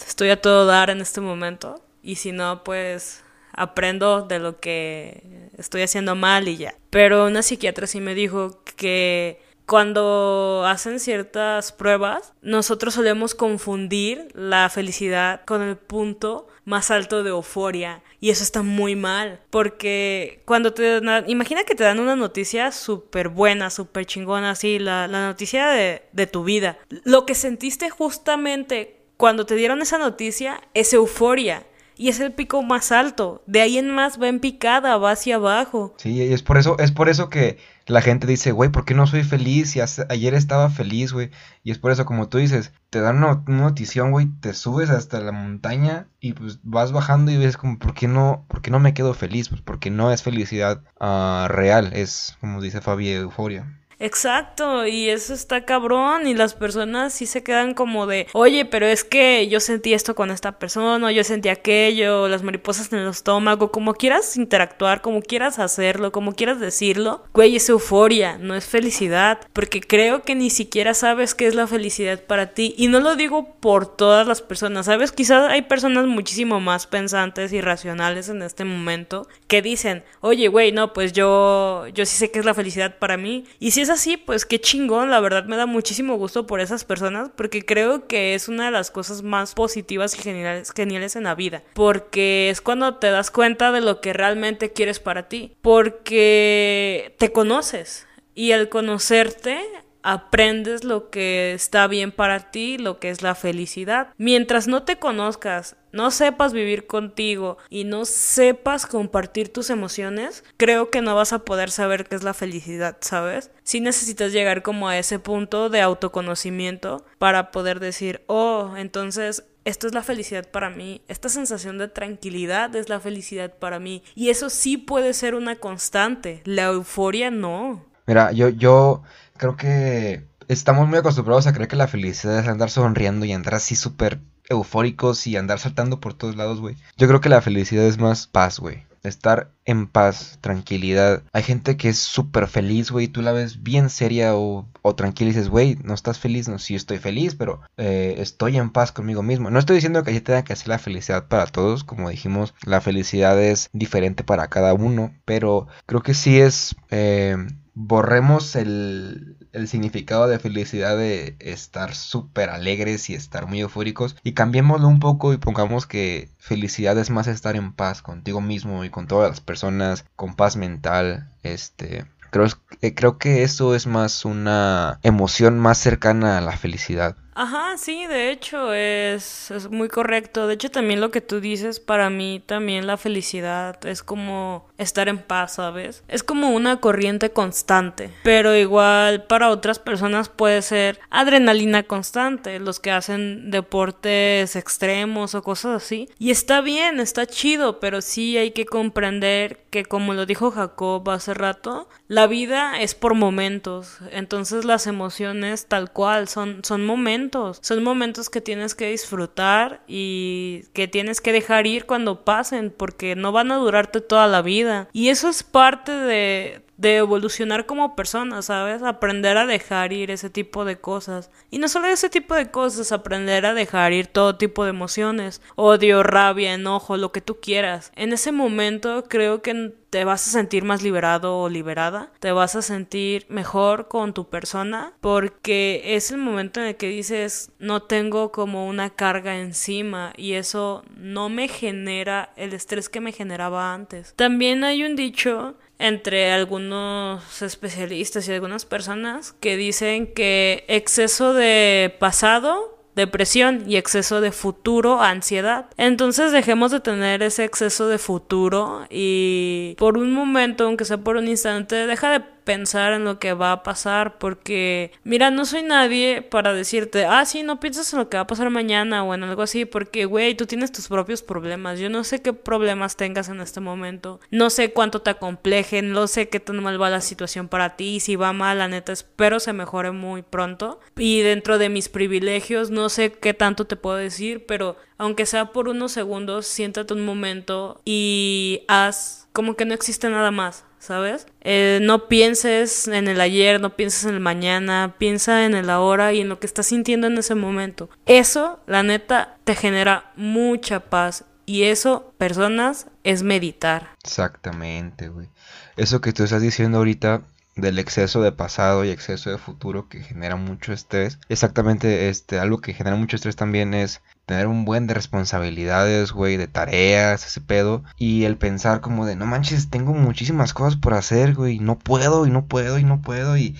[0.06, 1.82] estoy a todo dar en este momento.
[2.02, 3.21] Y si no, pues
[3.52, 6.74] aprendo de lo que estoy haciendo mal y ya.
[6.90, 14.68] Pero una psiquiatra sí me dijo que cuando hacen ciertas pruebas, nosotros solemos confundir la
[14.68, 18.02] felicidad con el punto más alto de euforia.
[18.20, 19.40] Y eso está muy mal.
[19.50, 25.08] Porque cuando te imagina que te dan una noticia súper buena, súper chingona, así, la,
[25.08, 26.78] la noticia de, de tu vida.
[26.88, 31.64] Lo que sentiste justamente cuando te dieron esa noticia es euforia
[31.96, 33.42] y es el pico más alto.
[33.46, 35.94] De ahí en más va en picada, va hacia abajo.
[35.98, 38.94] Sí, y es por eso, es por eso que la gente dice, güey, ¿por qué
[38.94, 39.76] no soy feliz?
[39.76, 41.30] Y ayer estaba feliz, güey.
[41.64, 45.20] Y es por eso, como tú dices, te dan una, notición, güey, te subes hasta
[45.20, 48.78] la montaña y pues vas bajando y ves como, ¿por qué no, por qué no
[48.78, 49.48] me quedo feliz?
[49.48, 53.78] Pues porque no es felicidad uh, real, es, como dice Fabi, euforia.
[54.02, 58.84] Exacto, y eso está cabrón y las personas sí se quedan como de, oye, pero
[58.84, 62.98] es que yo sentí esto con esta persona, o yo sentí aquello, las mariposas en
[62.98, 68.56] el estómago, como quieras interactuar, como quieras hacerlo, como quieras decirlo, güey, es euforia, no
[68.56, 72.88] es felicidad, porque creo que ni siquiera sabes qué es la felicidad para ti, y
[72.88, 75.12] no lo digo por todas las personas, ¿sabes?
[75.12, 80.72] Quizás hay personas muchísimo más pensantes y racionales en este momento que dicen, oye, güey,
[80.72, 83.91] no, pues yo, yo sí sé qué es la felicidad para mí, y si es
[83.92, 88.06] así, pues qué chingón, la verdad me da muchísimo gusto por esas personas porque creo
[88.06, 92.50] que es una de las cosas más positivas y geniales, geniales en la vida, porque
[92.50, 98.06] es cuando te das cuenta de lo que realmente quieres para ti, porque te conoces
[98.34, 99.60] y al conocerte
[100.02, 104.08] aprendes lo que está bien para ti, lo que es la felicidad.
[104.18, 110.90] Mientras no te conozcas, no sepas vivir contigo y no sepas compartir tus emociones, creo
[110.90, 113.50] que no vas a poder saber qué es la felicidad, ¿sabes?
[113.62, 119.86] Si necesitas llegar como a ese punto de autoconocimiento para poder decir, oh, entonces esto
[119.86, 124.02] es la felicidad para mí, esta sensación de tranquilidad es la felicidad para mí.
[124.14, 127.84] Y eso sí puede ser una constante, la euforia no.
[128.06, 129.02] Mira, yo, yo
[129.42, 133.56] creo que estamos muy acostumbrados a creer que la felicidad es andar sonriendo y andar
[133.56, 136.76] así súper eufóricos y andar saltando por todos lados, güey.
[136.96, 138.84] Yo creo que la felicidad es más paz, güey.
[139.02, 141.24] Estar en paz, tranquilidad.
[141.32, 143.08] Hay gente que es súper feliz, güey.
[143.08, 146.46] Tú la ves bien seria o, o tranquila y dices, güey, no estás feliz.
[146.46, 149.50] No, sí estoy feliz, pero eh, estoy en paz conmigo mismo.
[149.50, 151.82] No estoy diciendo que yo tenga que hacer la felicidad para todos.
[151.82, 155.12] Como dijimos, la felicidad es diferente para cada uno.
[155.24, 156.76] Pero creo que sí es...
[156.90, 157.36] Eh,
[157.74, 164.32] borremos el, el, significado de felicidad de estar súper alegres y estar muy eufóricos y
[164.34, 168.90] cambiémoslo un poco y pongamos que felicidad es más estar en paz contigo mismo y
[168.90, 172.06] con todas las personas, con paz mental, este...
[172.30, 172.46] Creo,
[172.80, 177.14] eh, creo que eso es más una emoción más cercana a la felicidad.
[177.34, 180.46] Ajá, sí, de hecho es, es, muy correcto.
[180.46, 185.08] De hecho también lo que tú dices, para mí también la felicidad es como estar
[185.08, 186.04] en paz, ¿sabes?
[186.08, 192.80] Es como una corriente constante, pero igual para otras personas puede ser adrenalina constante, los
[192.80, 196.08] que hacen deportes extremos o cosas así.
[196.18, 201.08] Y está bien, está chido, pero sí hay que comprender que como lo dijo Jacob
[201.08, 207.21] hace rato, la vida es por momentos, entonces las emociones tal cual son, son momentos
[207.60, 213.16] son momentos que tienes que disfrutar y que tienes que dejar ir cuando pasen porque
[213.16, 214.88] no van a durarte toda la vida.
[214.92, 218.82] Y eso es parte de, de evolucionar como persona, ¿sabes?
[218.82, 221.30] Aprender a dejar ir ese tipo de cosas.
[221.48, 225.40] Y no solo ese tipo de cosas, aprender a dejar ir todo tipo de emociones,
[225.54, 227.92] odio, rabia, enojo, lo que tú quieras.
[227.94, 232.56] En ese momento creo que te vas a sentir más liberado o liberada, te vas
[232.56, 237.82] a sentir mejor con tu persona, porque es el momento en el que dices, no
[237.82, 243.74] tengo como una carga encima y eso no me genera el estrés que me generaba
[243.74, 244.14] antes.
[244.16, 251.94] También hay un dicho entre algunos especialistas y algunas personas que dicen que exceso de
[251.98, 255.66] pasado depresión y exceso de futuro, ansiedad.
[255.76, 261.16] Entonces dejemos de tener ese exceso de futuro y por un momento, aunque sea por
[261.16, 265.62] un instante, deja de pensar en lo que va a pasar porque mira no soy
[265.62, 269.14] nadie para decirte ah sí no piensas en lo que va a pasar mañana o
[269.14, 271.78] en algo así porque güey tú tienes tus propios problemas.
[271.78, 274.20] Yo no sé qué problemas tengas en este momento.
[274.30, 278.00] No sé cuánto te acomplejen no sé qué tan mal va la situación para ti
[278.00, 280.80] si va mal la neta espero se mejore muy pronto.
[280.96, 285.52] Y dentro de mis privilegios no sé qué tanto te puedo decir pero aunque sea
[285.52, 291.28] por unos segundos siéntate un momento y haz como que no existe nada más ¿sabes?
[291.42, 296.12] Eh, no pienses en el ayer, no pienses en el mañana, piensa en el ahora
[296.12, 297.88] y en lo que estás sintiendo en ese momento.
[298.04, 301.24] Eso, la neta, te genera mucha paz.
[301.46, 303.90] Y eso, personas, es meditar.
[304.02, 305.28] Exactamente, güey.
[305.76, 307.22] Eso que tú estás diciendo ahorita
[307.56, 311.18] del exceso de pasado y exceso de futuro que genera mucho estrés.
[311.28, 316.36] Exactamente, este, algo que genera mucho estrés también es tener un buen de responsabilidades, güey,
[316.36, 317.84] de tareas, ese pedo.
[317.98, 322.26] Y el pensar como de, no manches, tengo muchísimas cosas por hacer, güey, no puedo
[322.26, 323.36] y no puedo y no puedo.
[323.36, 323.56] Y,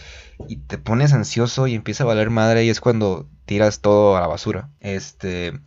[0.49, 4.21] y te pones ansioso y empieza a valer madre y es cuando tiras todo a
[4.21, 4.71] la basura.
[4.81, 5.61] Este,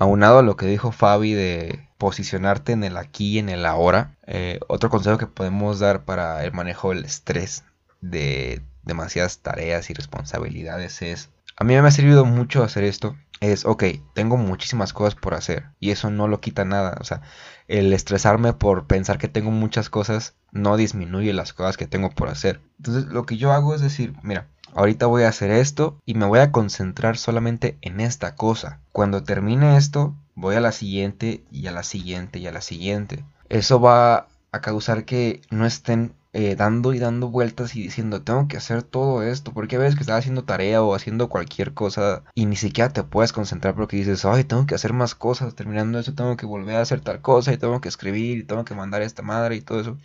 [0.00, 4.16] aunado a lo que dijo Fabi de posicionarte en el aquí y en el ahora,
[4.26, 7.64] eh, otro consejo que podemos dar para el manejo del estrés
[8.00, 13.64] de demasiadas tareas y responsabilidades es, a mí me ha servido mucho hacer esto es,
[13.64, 13.84] ok,
[14.14, 16.96] tengo muchísimas cosas por hacer y eso no lo quita nada.
[17.00, 17.22] O sea,
[17.68, 22.28] el estresarme por pensar que tengo muchas cosas no disminuye las cosas que tengo por
[22.28, 22.60] hacer.
[22.78, 26.26] Entonces, lo que yo hago es decir, mira, ahorita voy a hacer esto y me
[26.26, 28.80] voy a concentrar solamente en esta cosa.
[28.92, 33.24] Cuando termine esto, voy a la siguiente y a la siguiente y a la siguiente.
[33.48, 38.46] Eso va a causar que no estén eh, dando y dando vueltas y diciendo, tengo
[38.46, 42.46] que hacer todo esto, porque ves que estás haciendo tarea o haciendo cualquier cosa y
[42.46, 46.14] ni siquiera te puedes concentrar porque dices, ay, tengo que hacer más cosas, terminando eso
[46.14, 49.02] tengo que volver a hacer tal cosa y tengo que escribir y tengo que mandar
[49.02, 49.98] a esta madre y todo eso.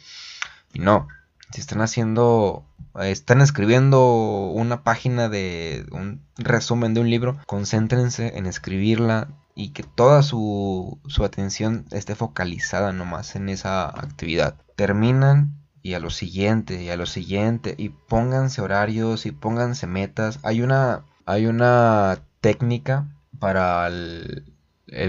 [0.73, 1.07] Y no,
[1.51, 2.65] si están haciendo,
[3.01, 9.83] están escribiendo una página de un resumen de un libro, concéntrense en escribirla, y que
[9.83, 14.55] toda su, su, atención esté focalizada nomás en esa actividad.
[14.75, 20.39] Terminan y a lo siguiente y a lo siguiente y pónganse horarios y pónganse metas.
[20.43, 23.07] Hay una, hay una técnica
[23.39, 24.43] para el,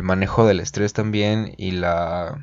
[0.03, 2.39] manejo del estrés también y la...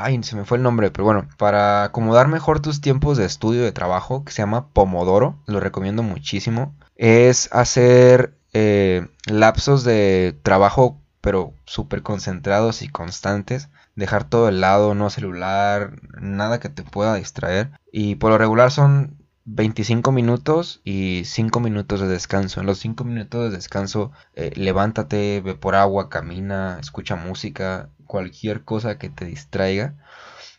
[0.00, 3.62] Ay, se me fue el nombre, pero bueno, para acomodar mejor tus tiempos de estudio,
[3.62, 11.00] de trabajo, que se llama Pomodoro, lo recomiendo muchísimo, es hacer eh, lapsos de trabajo,
[11.20, 17.14] pero súper concentrados y constantes, dejar todo el lado, no celular, nada que te pueda
[17.14, 17.70] distraer.
[17.92, 22.60] Y por lo regular son 25 minutos y 5 minutos de descanso.
[22.60, 28.62] En los 5 minutos de descanso, eh, levántate, ve por agua, camina, escucha música, cualquier
[28.62, 29.94] cosa que te distraiga.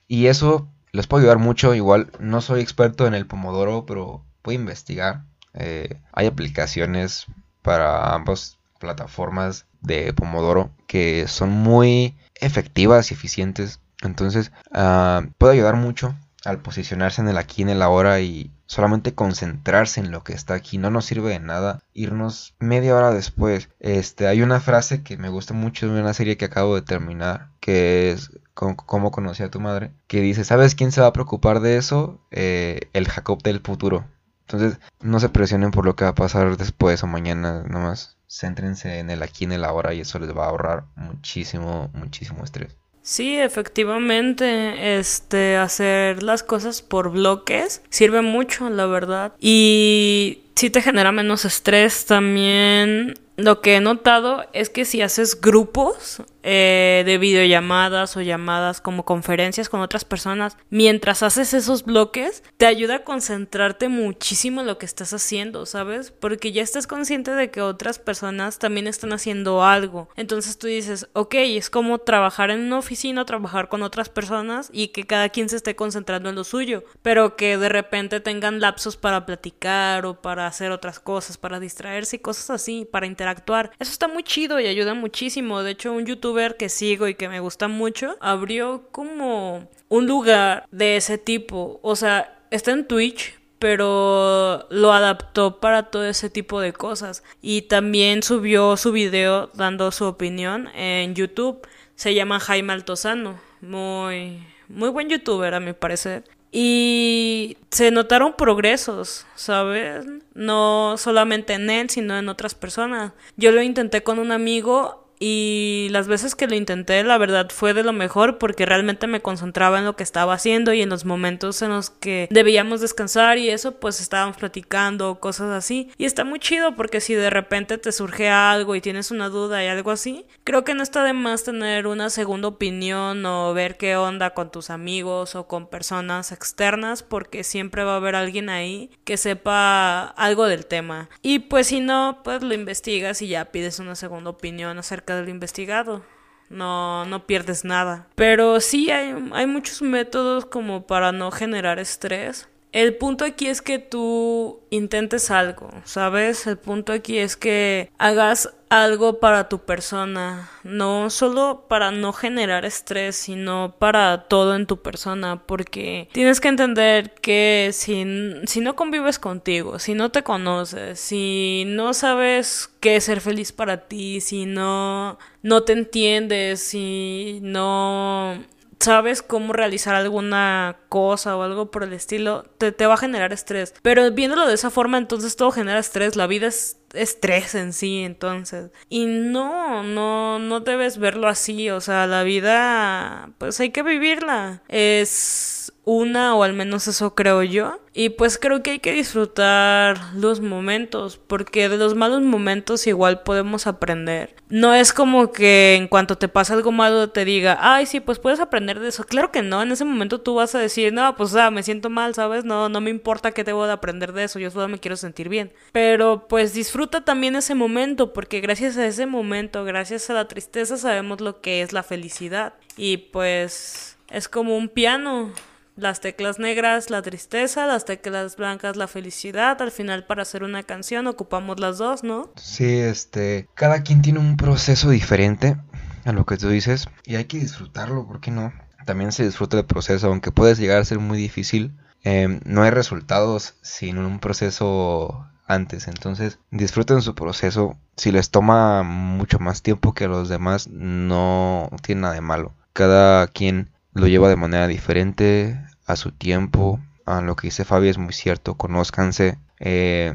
[0.07, 1.75] Y eso les puede ayudar mucho.
[1.75, 5.21] Igual no soy experto en el pomodoro, pero a investigar.
[5.53, 7.27] Eh, hay aplicaciones
[7.61, 13.79] para ambas plataformas de pomodoro que son muy efectivas y eficientes.
[14.01, 19.13] Entonces, uh, puede ayudar mucho al posicionarse en el aquí, en el ahora y solamente
[19.13, 20.77] concentrarse en lo que está aquí.
[20.77, 23.69] No nos sirve de nada irnos media hora después.
[23.79, 27.49] Este, hay una frase que me gusta mucho de una serie que acabo de terminar,
[27.59, 31.59] que es Cómo conocí a tu madre, que dice, ¿sabes quién se va a preocupar
[31.59, 32.21] de eso?
[32.29, 34.05] Eh, el Jacob del futuro.
[34.41, 38.99] Entonces, no se presionen por lo que va a pasar después o mañana, nomás céntrense
[38.99, 42.77] en el aquí, en el ahora y eso les va a ahorrar muchísimo, muchísimo estrés.
[43.03, 49.33] Sí, efectivamente, este, hacer las cosas por bloques sirve mucho, la verdad.
[49.41, 53.15] Y si te genera menos estrés también.
[53.35, 59.05] Lo que he notado es que si haces grupos eh, de videollamadas o llamadas como
[59.05, 64.77] conferencias con otras personas, mientras haces esos bloques, te ayuda a concentrarte muchísimo en lo
[64.77, 66.11] que estás haciendo, ¿sabes?
[66.11, 70.09] Porque ya estás consciente de que otras personas también están haciendo algo.
[70.15, 74.89] Entonces tú dices, ok, es como trabajar en una oficina, trabajar con otras personas y
[74.89, 78.97] que cada quien se esté concentrando en lo suyo, pero que de repente tengan lapsos
[78.97, 83.71] para platicar o para hacer otras cosas, para distraerse y cosas así, para interactuar.
[83.79, 85.63] Eso está muy chido y ayuda muchísimo.
[85.63, 90.67] De hecho, un YouTube que sigo y que me gusta mucho, abrió como un lugar
[90.71, 91.79] de ese tipo.
[91.83, 97.23] O sea, está en Twitch, pero lo adaptó para todo ese tipo de cosas.
[97.41, 101.65] Y también subió su video dando su opinión en YouTube.
[101.95, 103.39] Se llama Jaime Altozano.
[103.61, 106.23] Muy, muy buen youtuber a mi parecer.
[106.51, 110.05] y se notaron progresos, ¿sabes?
[110.35, 113.13] No solamente en él, sino en otras personas.
[113.37, 117.73] Yo lo intenté con un amigo y las veces que lo intenté, la verdad fue
[117.73, 121.05] de lo mejor porque realmente me concentraba en lo que estaba haciendo y en los
[121.05, 125.89] momentos en los que debíamos descansar y eso, pues estábamos platicando, cosas así.
[125.97, 129.63] Y está muy chido porque si de repente te surge algo y tienes una duda
[129.63, 133.77] y algo así, creo que no está de más tener una segunda opinión o ver
[133.77, 138.49] qué onda con tus amigos o con personas externas porque siempre va a haber alguien
[138.49, 141.09] ahí que sepa algo del tema.
[141.21, 145.29] Y pues si no, pues lo investigas y ya pides una segunda opinión acerca del
[145.29, 146.03] investigado.
[146.49, 148.07] No, no pierdes nada.
[148.15, 152.47] Pero sí hay, hay muchos métodos como para no generar estrés.
[152.73, 156.47] El punto aquí es que tú intentes algo, ¿sabes?
[156.47, 162.65] El punto aquí es que hagas algo para tu persona, no solo para no generar
[162.65, 168.03] estrés, sino para todo en tu persona, porque tienes que entender que si,
[168.47, 173.87] si no convives contigo, si no te conoces, si no sabes qué ser feliz para
[173.87, 178.39] ti, si no, no te entiendes, si no
[178.79, 183.33] sabes cómo realizar alguna cosa o algo por el estilo, te, te va a generar
[183.33, 183.73] estrés.
[183.81, 186.15] Pero viéndolo de esa forma, entonces todo genera estrés.
[186.15, 188.71] La vida es estrés en sí, entonces.
[188.89, 191.69] Y no, no, no debes verlo así.
[191.69, 194.61] O sea, la vida, pues hay que vivirla.
[194.67, 197.79] Es una, o al menos eso creo yo.
[197.93, 203.21] Y pues creo que hay que disfrutar los momentos, porque de los malos momentos igual
[203.21, 204.35] podemos aprender.
[204.49, 208.17] No es como que en cuanto te pasa algo malo te diga, ay, sí, pues
[208.17, 209.03] puedes aprender de eso.
[209.03, 211.89] Claro que no, en ese momento tú vas a decir, no, pues ah, me siento
[211.89, 212.45] mal, ¿sabes?
[212.45, 215.29] No, no me importa que debo de aprender de eso, yo solo me quiero sentir
[215.29, 215.53] bien.
[215.71, 220.77] Pero pues disfruta también ese momento, porque gracias a ese momento, gracias a la tristeza,
[220.77, 222.53] sabemos lo que es la felicidad.
[222.75, 225.31] Y pues es como un piano
[225.75, 229.61] las teclas negras la tristeza, las teclas blancas la felicidad.
[229.61, 232.31] Al final para hacer una canción ocupamos las dos, ¿no?
[232.35, 235.57] Sí, este, cada quien tiene un proceso diferente
[236.05, 238.53] a lo que tú dices y hay que disfrutarlo, ¿por qué no?
[238.85, 241.73] También se disfruta el proceso, aunque puede llegar a ser muy difícil.
[242.03, 245.87] Em, no hay resultados sin un proceso antes.
[245.87, 247.77] Entonces, disfruten su proceso.
[247.95, 252.53] Si les toma mucho más tiempo que a los demás, no tiene nada de malo.
[252.73, 256.79] Cada quien lo lleva de manera diferente, a su tiempo.
[257.05, 259.37] A lo que dice Fabi es muy cierto, conózcanse.
[259.59, 260.13] Eh,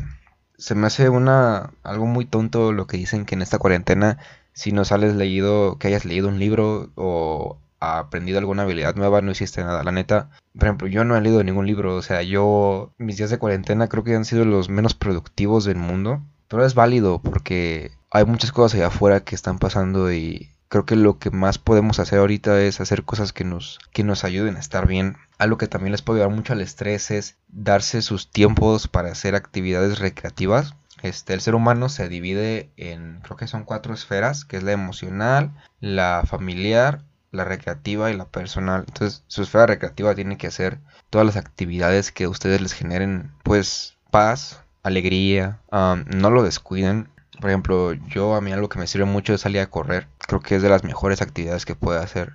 [0.57, 4.19] se me hace una algo muy tonto lo que dicen que en esta cuarentena
[4.59, 9.31] si no sales leído, que hayas leído un libro o aprendido alguna habilidad nueva, no
[9.31, 9.85] hiciste nada.
[9.85, 13.31] La neta, por ejemplo, yo no he leído ningún libro, o sea, yo mis días
[13.31, 17.93] de cuarentena creo que han sido los menos productivos del mundo, pero es válido porque
[18.11, 21.99] hay muchas cosas allá afuera que están pasando y creo que lo que más podemos
[21.99, 25.17] hacer ahorita es hacer cosas que nos, que nos ayuden a estar bien.
[25.39, 29.35] Algo que también les puede ayudar mucho al estrés es darse sus tiempos para hacer
[29.35, 30.75] actividades recreativas.
[31.03, 34.73] Este, el ser humano se divide en, creo que son cuatro esferas, que es la
[34.73, 38.85] emocional, la familiar, la recreativa y la personal.
[38.87, 43.97] Entonces, su esfera recreativa tiene que hacer todas las actividades que ustedes les generen, pues,
[44.11, 47.09] paz, alegría, no lo descuiden.
[47.41, 50.09] Por ejemplo, yo a mí algo que me sirve mucho es salir a correr.
[50.27, 52.33] Creo que es de las mejores actividades que puede hacer,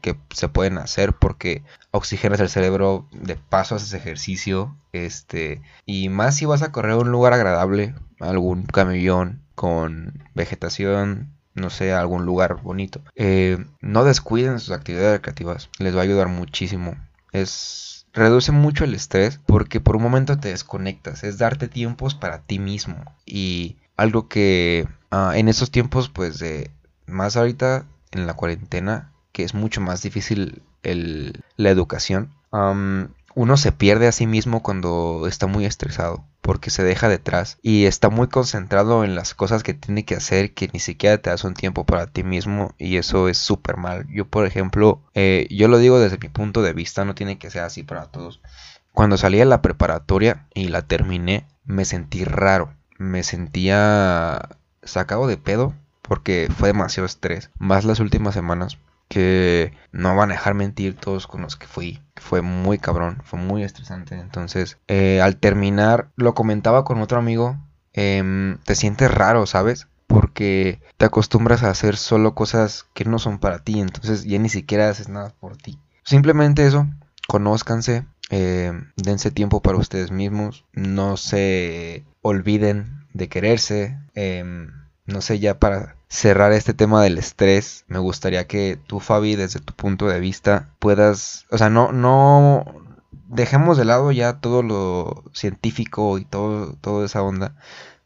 [0.00, 6.36] que se pueden hacer porque oxigenas el cerebro, de paso haces ejercicio, este, y más
[6.36, 12.24] si vas a correr a un lugar agradable, algún camellón con vegetación, no sé, algún
[12.24, 13.02] lugar bonito.
[13.14, 16.96] Eh, no descuiden sus actividades recreativas, les va a ayudar muchísimo.
[17.32, 22.40] Es reduce mucho el estrés porque por un momento te desconectas, es darte tiempos para
[22.40, 22.96] ti mismo
[23.26, 26.70] y algo que ah, en estos tiempos, pues, de
[27.06, 32.32] más ahorita en la cuarentena, que es mucho más difícil el, la educación,
[33.34, 37.84] uno se pierde a sí mismo cuando está muy estresado, porque se deja detrás y
[37.84, 41.44] está muy concentrado en las cosas que tiene que hacer que ni siquiera te das
[41.44, 44.06] un tiempo para ti mismo y eso es súper mal.
[44.08, 47.50] Yo, por ejemplo, eh, yo lo digo desde mi punto de vista, no tiene que
[47.50, 48.40] ser así para todos.
[48.92, 54.48] Cuando salí de la preparatoria y la terminé, me sentí raro me sentía
[54.82, 57.50] sacado de pedo porque fue demasiado estrés.
[57.58, 58.78] Más las últimas semanas
[59.08, 62.02] que no van a dejar mentir todos con los que fui.
[62.16, 64.18] Fue muy cabrón, fue muy estresante.
[64.18, 67.56] Entonces, eh, al terminar, lo comentaba con otro amigo,
[67.92, 69.86] em, te sientes raro, ¿sabes?
[70.06, 74.48] Porque te acostumbras a hacer solo cosas que no son para ti, entonces ya ni
[74.48, 75.78] siquiera haces nada por ti.
[76.04, 76.86] Simplemente eso,
[77.26, 83.98] conózcanse, eh, dense tiempo para ustedes mismos, no se olviden de quererse.
[84.14, 84.72] Em,
[85.06, 89.60] no sé, ya para cerrar este tema del estrés, me gustaría que tú, Fabi, desde
[89.60, 92.64] tu punto de vista, puedas, o sea, no, no,
[93.28, 97.56] dejemos de lado ya todo lo científico y todo, toda esa onda.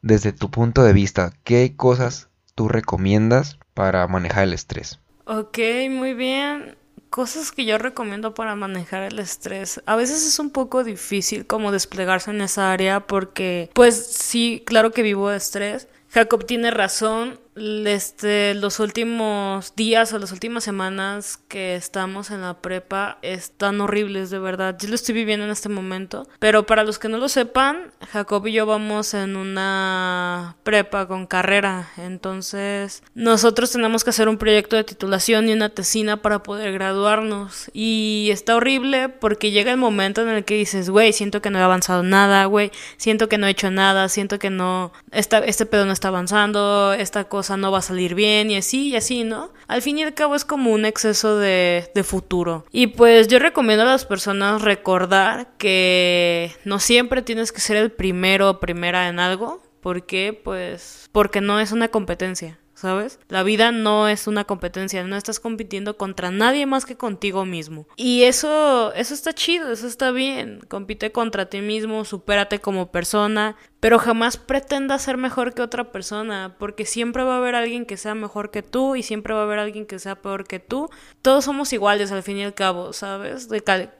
[0.02, 4.98] Desde tu punto de vista, ¿qué cosas tú recomiendas para manejar el estrés?
[5.26, 5.58] Ok,
[5.90, 6.76] muy bien.
[7.10, 9.82] Cosas que yo recomiendo para manejar el estrés.
[9.84, 14.92] A veces es un poco difícil como desplegarse en esa área porque, pues sí, claro
[14.92, 15.88] que vivo estrés.
[16.10, 22.60] Jacob tiene razón este, los últimos días o las últimas semanas que estamos en la
[22.60, 24.76] prepa están horribles, de verdad.
[24.80, 26.26] Yo lo estoy viviendo en este momento.
[26.38, 31.26] Pero para los que no lo sepan, Jacob y yo vamos en una prepa con
[31.26, 31.90] carrera.
[31.96, 37.70] Entonces, nosotros tenemos que hacer un proyecto de titulación y una tesina para poder graduarnos.
[37.72, 41.58] Y está horrible porque llega el momento en el que dices, güey, siento que no
[41.58, 45.66] he avanzado nada, güey, siento que no he hecho nada, siento que no, esta, este
[45.66, 49.24] pedo no está avanzando, esta cosa no va a salir bien y así y así,
[49.24, 49.52] ¿no?
[49.66, 52.64] Al fin y al cabo es como un exceso de, de futuro.
[52.72, 57.92] Y pues yo recomiendo a las personas recordar que no siempre tienes que ser el
[57.92, 59.62] primero o primera en algo.
[59.80, 60.32] ¿Por qué?
[60.32, 62.58] Pues porque no es una competencia.
[62.80, 63.18] ¿Sabes?
[63.28, 67.86] La vida no es una competencia, no estás compitiendo contra nadie más que contigo mismo.
[67.96, 70.60] Y eso, eso está chido, eso está bien.
[70.66, 76.56] Compite contra ti mismo, supérate como persona, pero jamás pretenda ser mejor que otra persona,
[76.58, 79.44] porque siempre va a haber alguien que sea mejor que tú y siempre va a
[79.44, 80.88] haber alguien que sea peor que tú.
[81.20, 83.48] Todos somos iguales al fin y al cabo, ¿sabes?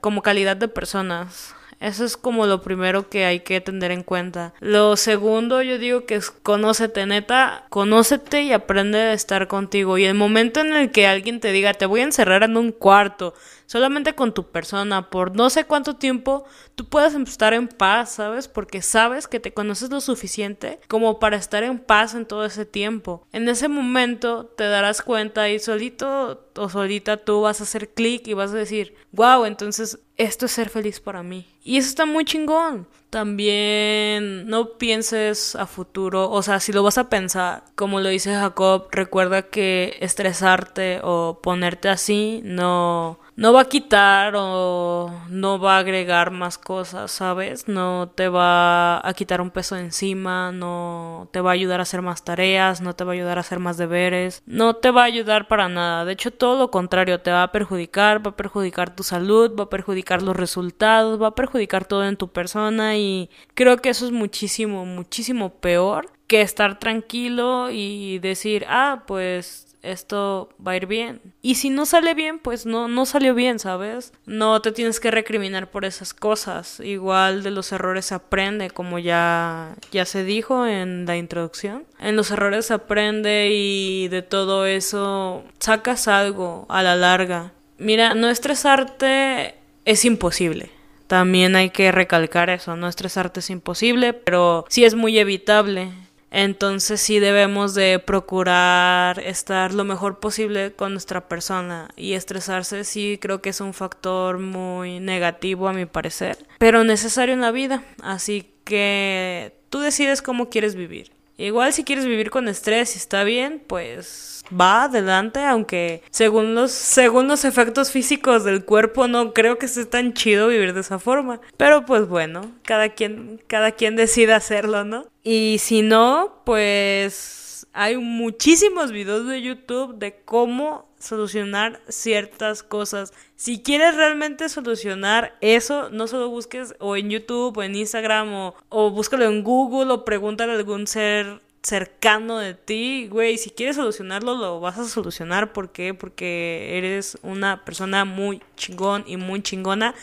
[0.01, 1.55] como calidad de personas.
[1.81, 4.53] Eso es como lo primero que hay que tener en cuenta.
[4.61, 9.97] Lo segundo, yo digo que es conócete, neta, conócete y aprende a estar contigo.
[9.97, 12.70] Y el momento en el que alguien te diga, te voy a encerrar en un
[12.70, 13.33] cuarto,
[13.64, 18.47] solamente con tu persona por no sé cuánto tiempo, tú puedas estar en paz, ¿sabes?
[18.47, 22.66] Porque sabes que te conoces lo suficiente como para estar en paz en todo ese
[22.66, 23.26] tiempo.
[23.33, 28.26] En ese momento te darás cuenta y solito o solita tú vas a hacer clic
[28.26, 31.46] y vas a decir, wow, entonces esto es ser feliz para mí.
[31.62, 32.86] Y eso está muy chingón.
[33.11, 38.32] También no pienses a futuro, o sea, si lo vas a pensar, como lo dice
[38.32, 45.76] Jacob, recuerda que estresarte o ponerte así no no va a quitar o no va
[45.76, 47.68] a agregar más cosas, ¿sabes?
[47.68, 52.03] No te va a quitar un peso encima, no te va a ayudar a hacer
[52.03, 55.07] más tareas, no te va a ayudar a hacer más deberes, no te va a
[55.07, 56.05] ayudar para nada.
[56.05, 59.64] De hecho, todo lo contrario, te va a perjudicar, va a perjudicar tu salud, va
[59.64, 64.07] a perjudicar los resultados, va a perjudicar todo en tu persona y creo que eso
[64.07, 70.87] es muchísimo, muchísimo peor que estar tranquilo y decir, ah, pues esto va a ir
[70.87, 71.20] bien.
[71.43, 74.12] Y si no sale bien, pues no, no salió bien, ¿sabes?
[74.26, 76.81] No te tienes que recriminar por esas cosas.
[76.81, 81.85] Igual de los errores se aprende, como ya, ya se dijo en la introducción.
[81.99, 87.53] En los errores se aprende y de todo eso sacas algo a la larga.
[87.78, 89.55] Mira, no estresarte
[89.85, 90.70] es imposible.
[91.07, 95.91] También hay que recalcar eso, no estresarte es imposible, pero sí es muy evitable
[96.31, 103.18] entonces sí debemos de procurar estar lo mejor posible con nuestra persona y estresarse sí
[103.20, 107.83] creo que es un factor muy negativo a mi parecer, pero necesario en la vida,
[108.03, 111.12] así que tú decides cómo quieres vivir.
[111.41, 116.70] Igual si quieres vivir con estrés y está bien, pues va adelante, aunque según los,
[116.70, 120.99] según los efectos físicos del cuerpo no creo que sea tan chido vivir de esa
[120.99, 121.41] forma.
[121.57, 125.07] Pero pues bueno, cada quien, cada quien decide hacerlo, ¿no?
[125.22, 127.39] Y si no, pues
[127.72, 133.12] hay muchísimos videos de YouTube de cómo solucionar ciertas cosas.
[133.36, 138.54] Si quieres realmente solucionar eso, no solo busques o en YouTube o en Instagram o,
[138.68, 143.76] o búscalo en Google o pregúntale a algún ser cercano de ti, güey, si quieres
[143.76, 145.52] solucionarlo, lo vas a solucionar.
[145.52, 145.94] ¿Por qué?
[145.94, 149.94] Porque eres una persona muy chingón y muy chingona.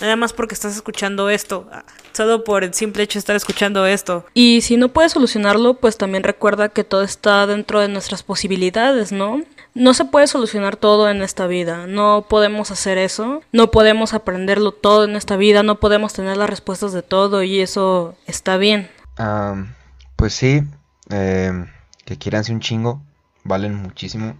[0.00, 1.68] Nada más porque estás escuchando esto.
[1.72, 4.24] Ah, solo por el simple hecho de estar escuchando esto.
[4.34, 9.12] Y si no puedes solucionarlo, pues también recuerda que todo está dentro de nuestras posibilidades,
[9.12, 9.42] ¿no?
[9.74, 14.72] No se puede solucionar todo en esta vida, no podemos hacer eso, no podemos aprenderlo
[14.72, 18.90] todo en esta vida, no podemos tener las respuestas de todo y eso está bien.
[20.16, 20.62] pues sí,
[21.10, 21.66] eh,
[22.04, 23.02] que quieranse un chingo,
[23.44, 24.36] valen muchísimo.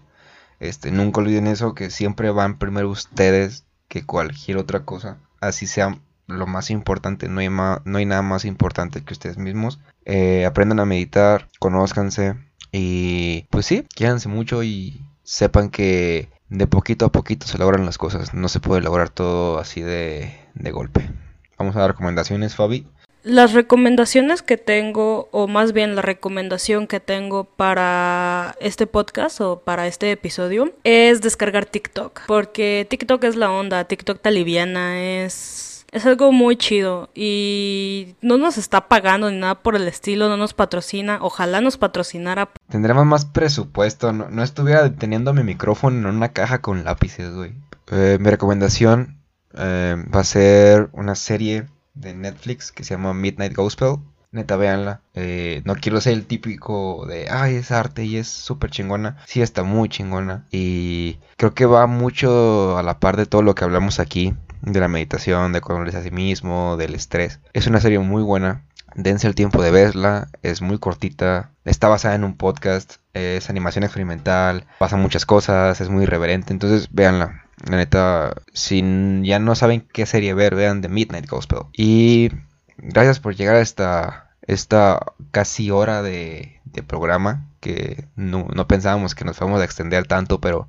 [0.59, 5.19] Este, nunca olviden eso, que siempre van primero ustedes que cualquier otra cosa.
[5.41, 9.81] Así sea lo más importante, no hay, no hay nada más importante que ustedes mismos.
[10.05, 12.37] Eh, aprendan a meditar, conózcanse
[12.73, 17.99] y pues sí, quédense mucho y sepan que de poquito a poquito se logran las
[17.99, 18.35] cosas.
[18.35, 21.11] No se puede lograr todo así de, de golpe.
[21.59, 22.87] Vamos a dar recomendaciones, Fabi.
[23.23, 29.61] Las recomendaciones que tengo, o más bien la recomendación que tengo para este podcast o
[29.61, 32.23] para este episodio, es descargar TikTok.
[32.27, 38.39] Porque TikTok es la onda, TikTok te aliviana, es Es algo muy chido y no
[38.39, 42.49] nos está pagando ni nada por el estilo, no nos patrocina, ojalá nos patrocinara.
[42.71, 47.53] Tendremos más presupuesto, no, estuviera teniendo mi micrófono en una caja con lápices, güey.
[47.93, 49.21] Eh, mi recomendación
[49.59, 53.97] eh, va a ser una serie de Netflix que se llama Midnight Gospel.
[54.33, 55.01] Neta, véanla.
[55.15, 59.17] Eh, no quiero ser el típico de, ay, es arte y es súper chingona.
[59.27, 60.47] Sí, está muy chingona.
[60.53, 64.35] Y creo que va mucho a la par de todo lo que hablamos aquí.
[64.63, 67.41] De la meditación, de conocerse a sí mismo, del estrés.
[67.55, 68.67] Es una serie muy buena.
[68.95, 70.29] Dense el tiempo de verla.
[70.43, 71.51] Es muy cortita.
[71.65, 72.97] Está basada en un podcast.
[73.15, 74.67] Es animación experimental.
[74.79, 75.81] Pasan muchas cosas.
[75.81, 76.53] Es muy irreverente.
[76.53, 77.47] Entonces, véanla.
[77.69, 78.83] La neta, si
[79.23, 81.61] ya no saben qué serie ver, vean The Midnight Gospel.
[81.73, 82.31] Y
[82.79, 85.01] gracias por llegar a esta, esta
[85.31, 90.69] casi hora de, programa, que no, pensábamos que nos fuéramos a extender tanto, pero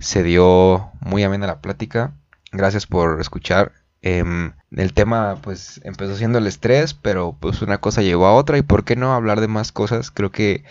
[0.00, 2.12] se dio muy amena la plática.
[2.50, 3.72] Gracias por escuchar.
[4.06, 8.58] Em, el tema pues empezó siendo el estrés, pero pues una cosa llevó a otra
[8.58, 10.10] y por qué no hablar de más cosas.
[10.10, 10.62] Creo que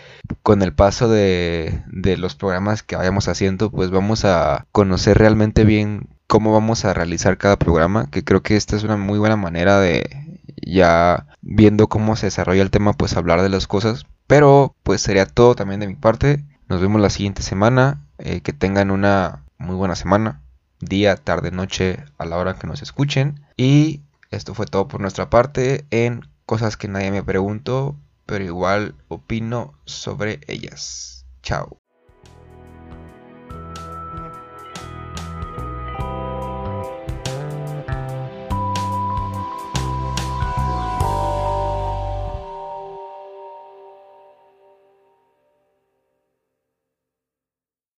[0.44, 5.64] con el paso de, de los programas que vayamos haciendo pues vamos a conocer realmente
[5.64, 9.36] bien cómo vamos a realizar cada programa, que creo que esta es una muy buena
[9.36, 14.06] manera de ya viendo cómo se desarrolla el tema, pues hablar de las cosas.
[14.28, 16.44] Pero pues sería todo también de mi parte.
[16.68, 18.06] Nos vemos la siguiente semana.
[18.18, 20.40] Eh, que tengan una muy buena semana.
[20.84, 23.44] Día, tarde, noche, a la hora que nos escuchen.
[23.56, 28.94] Y esto fue todo por nuestra parte en cosas que nadie me preguntó, pero igual
[29.08, 31.26] opino sobre ellas.
[31.42, 31.78] Chao.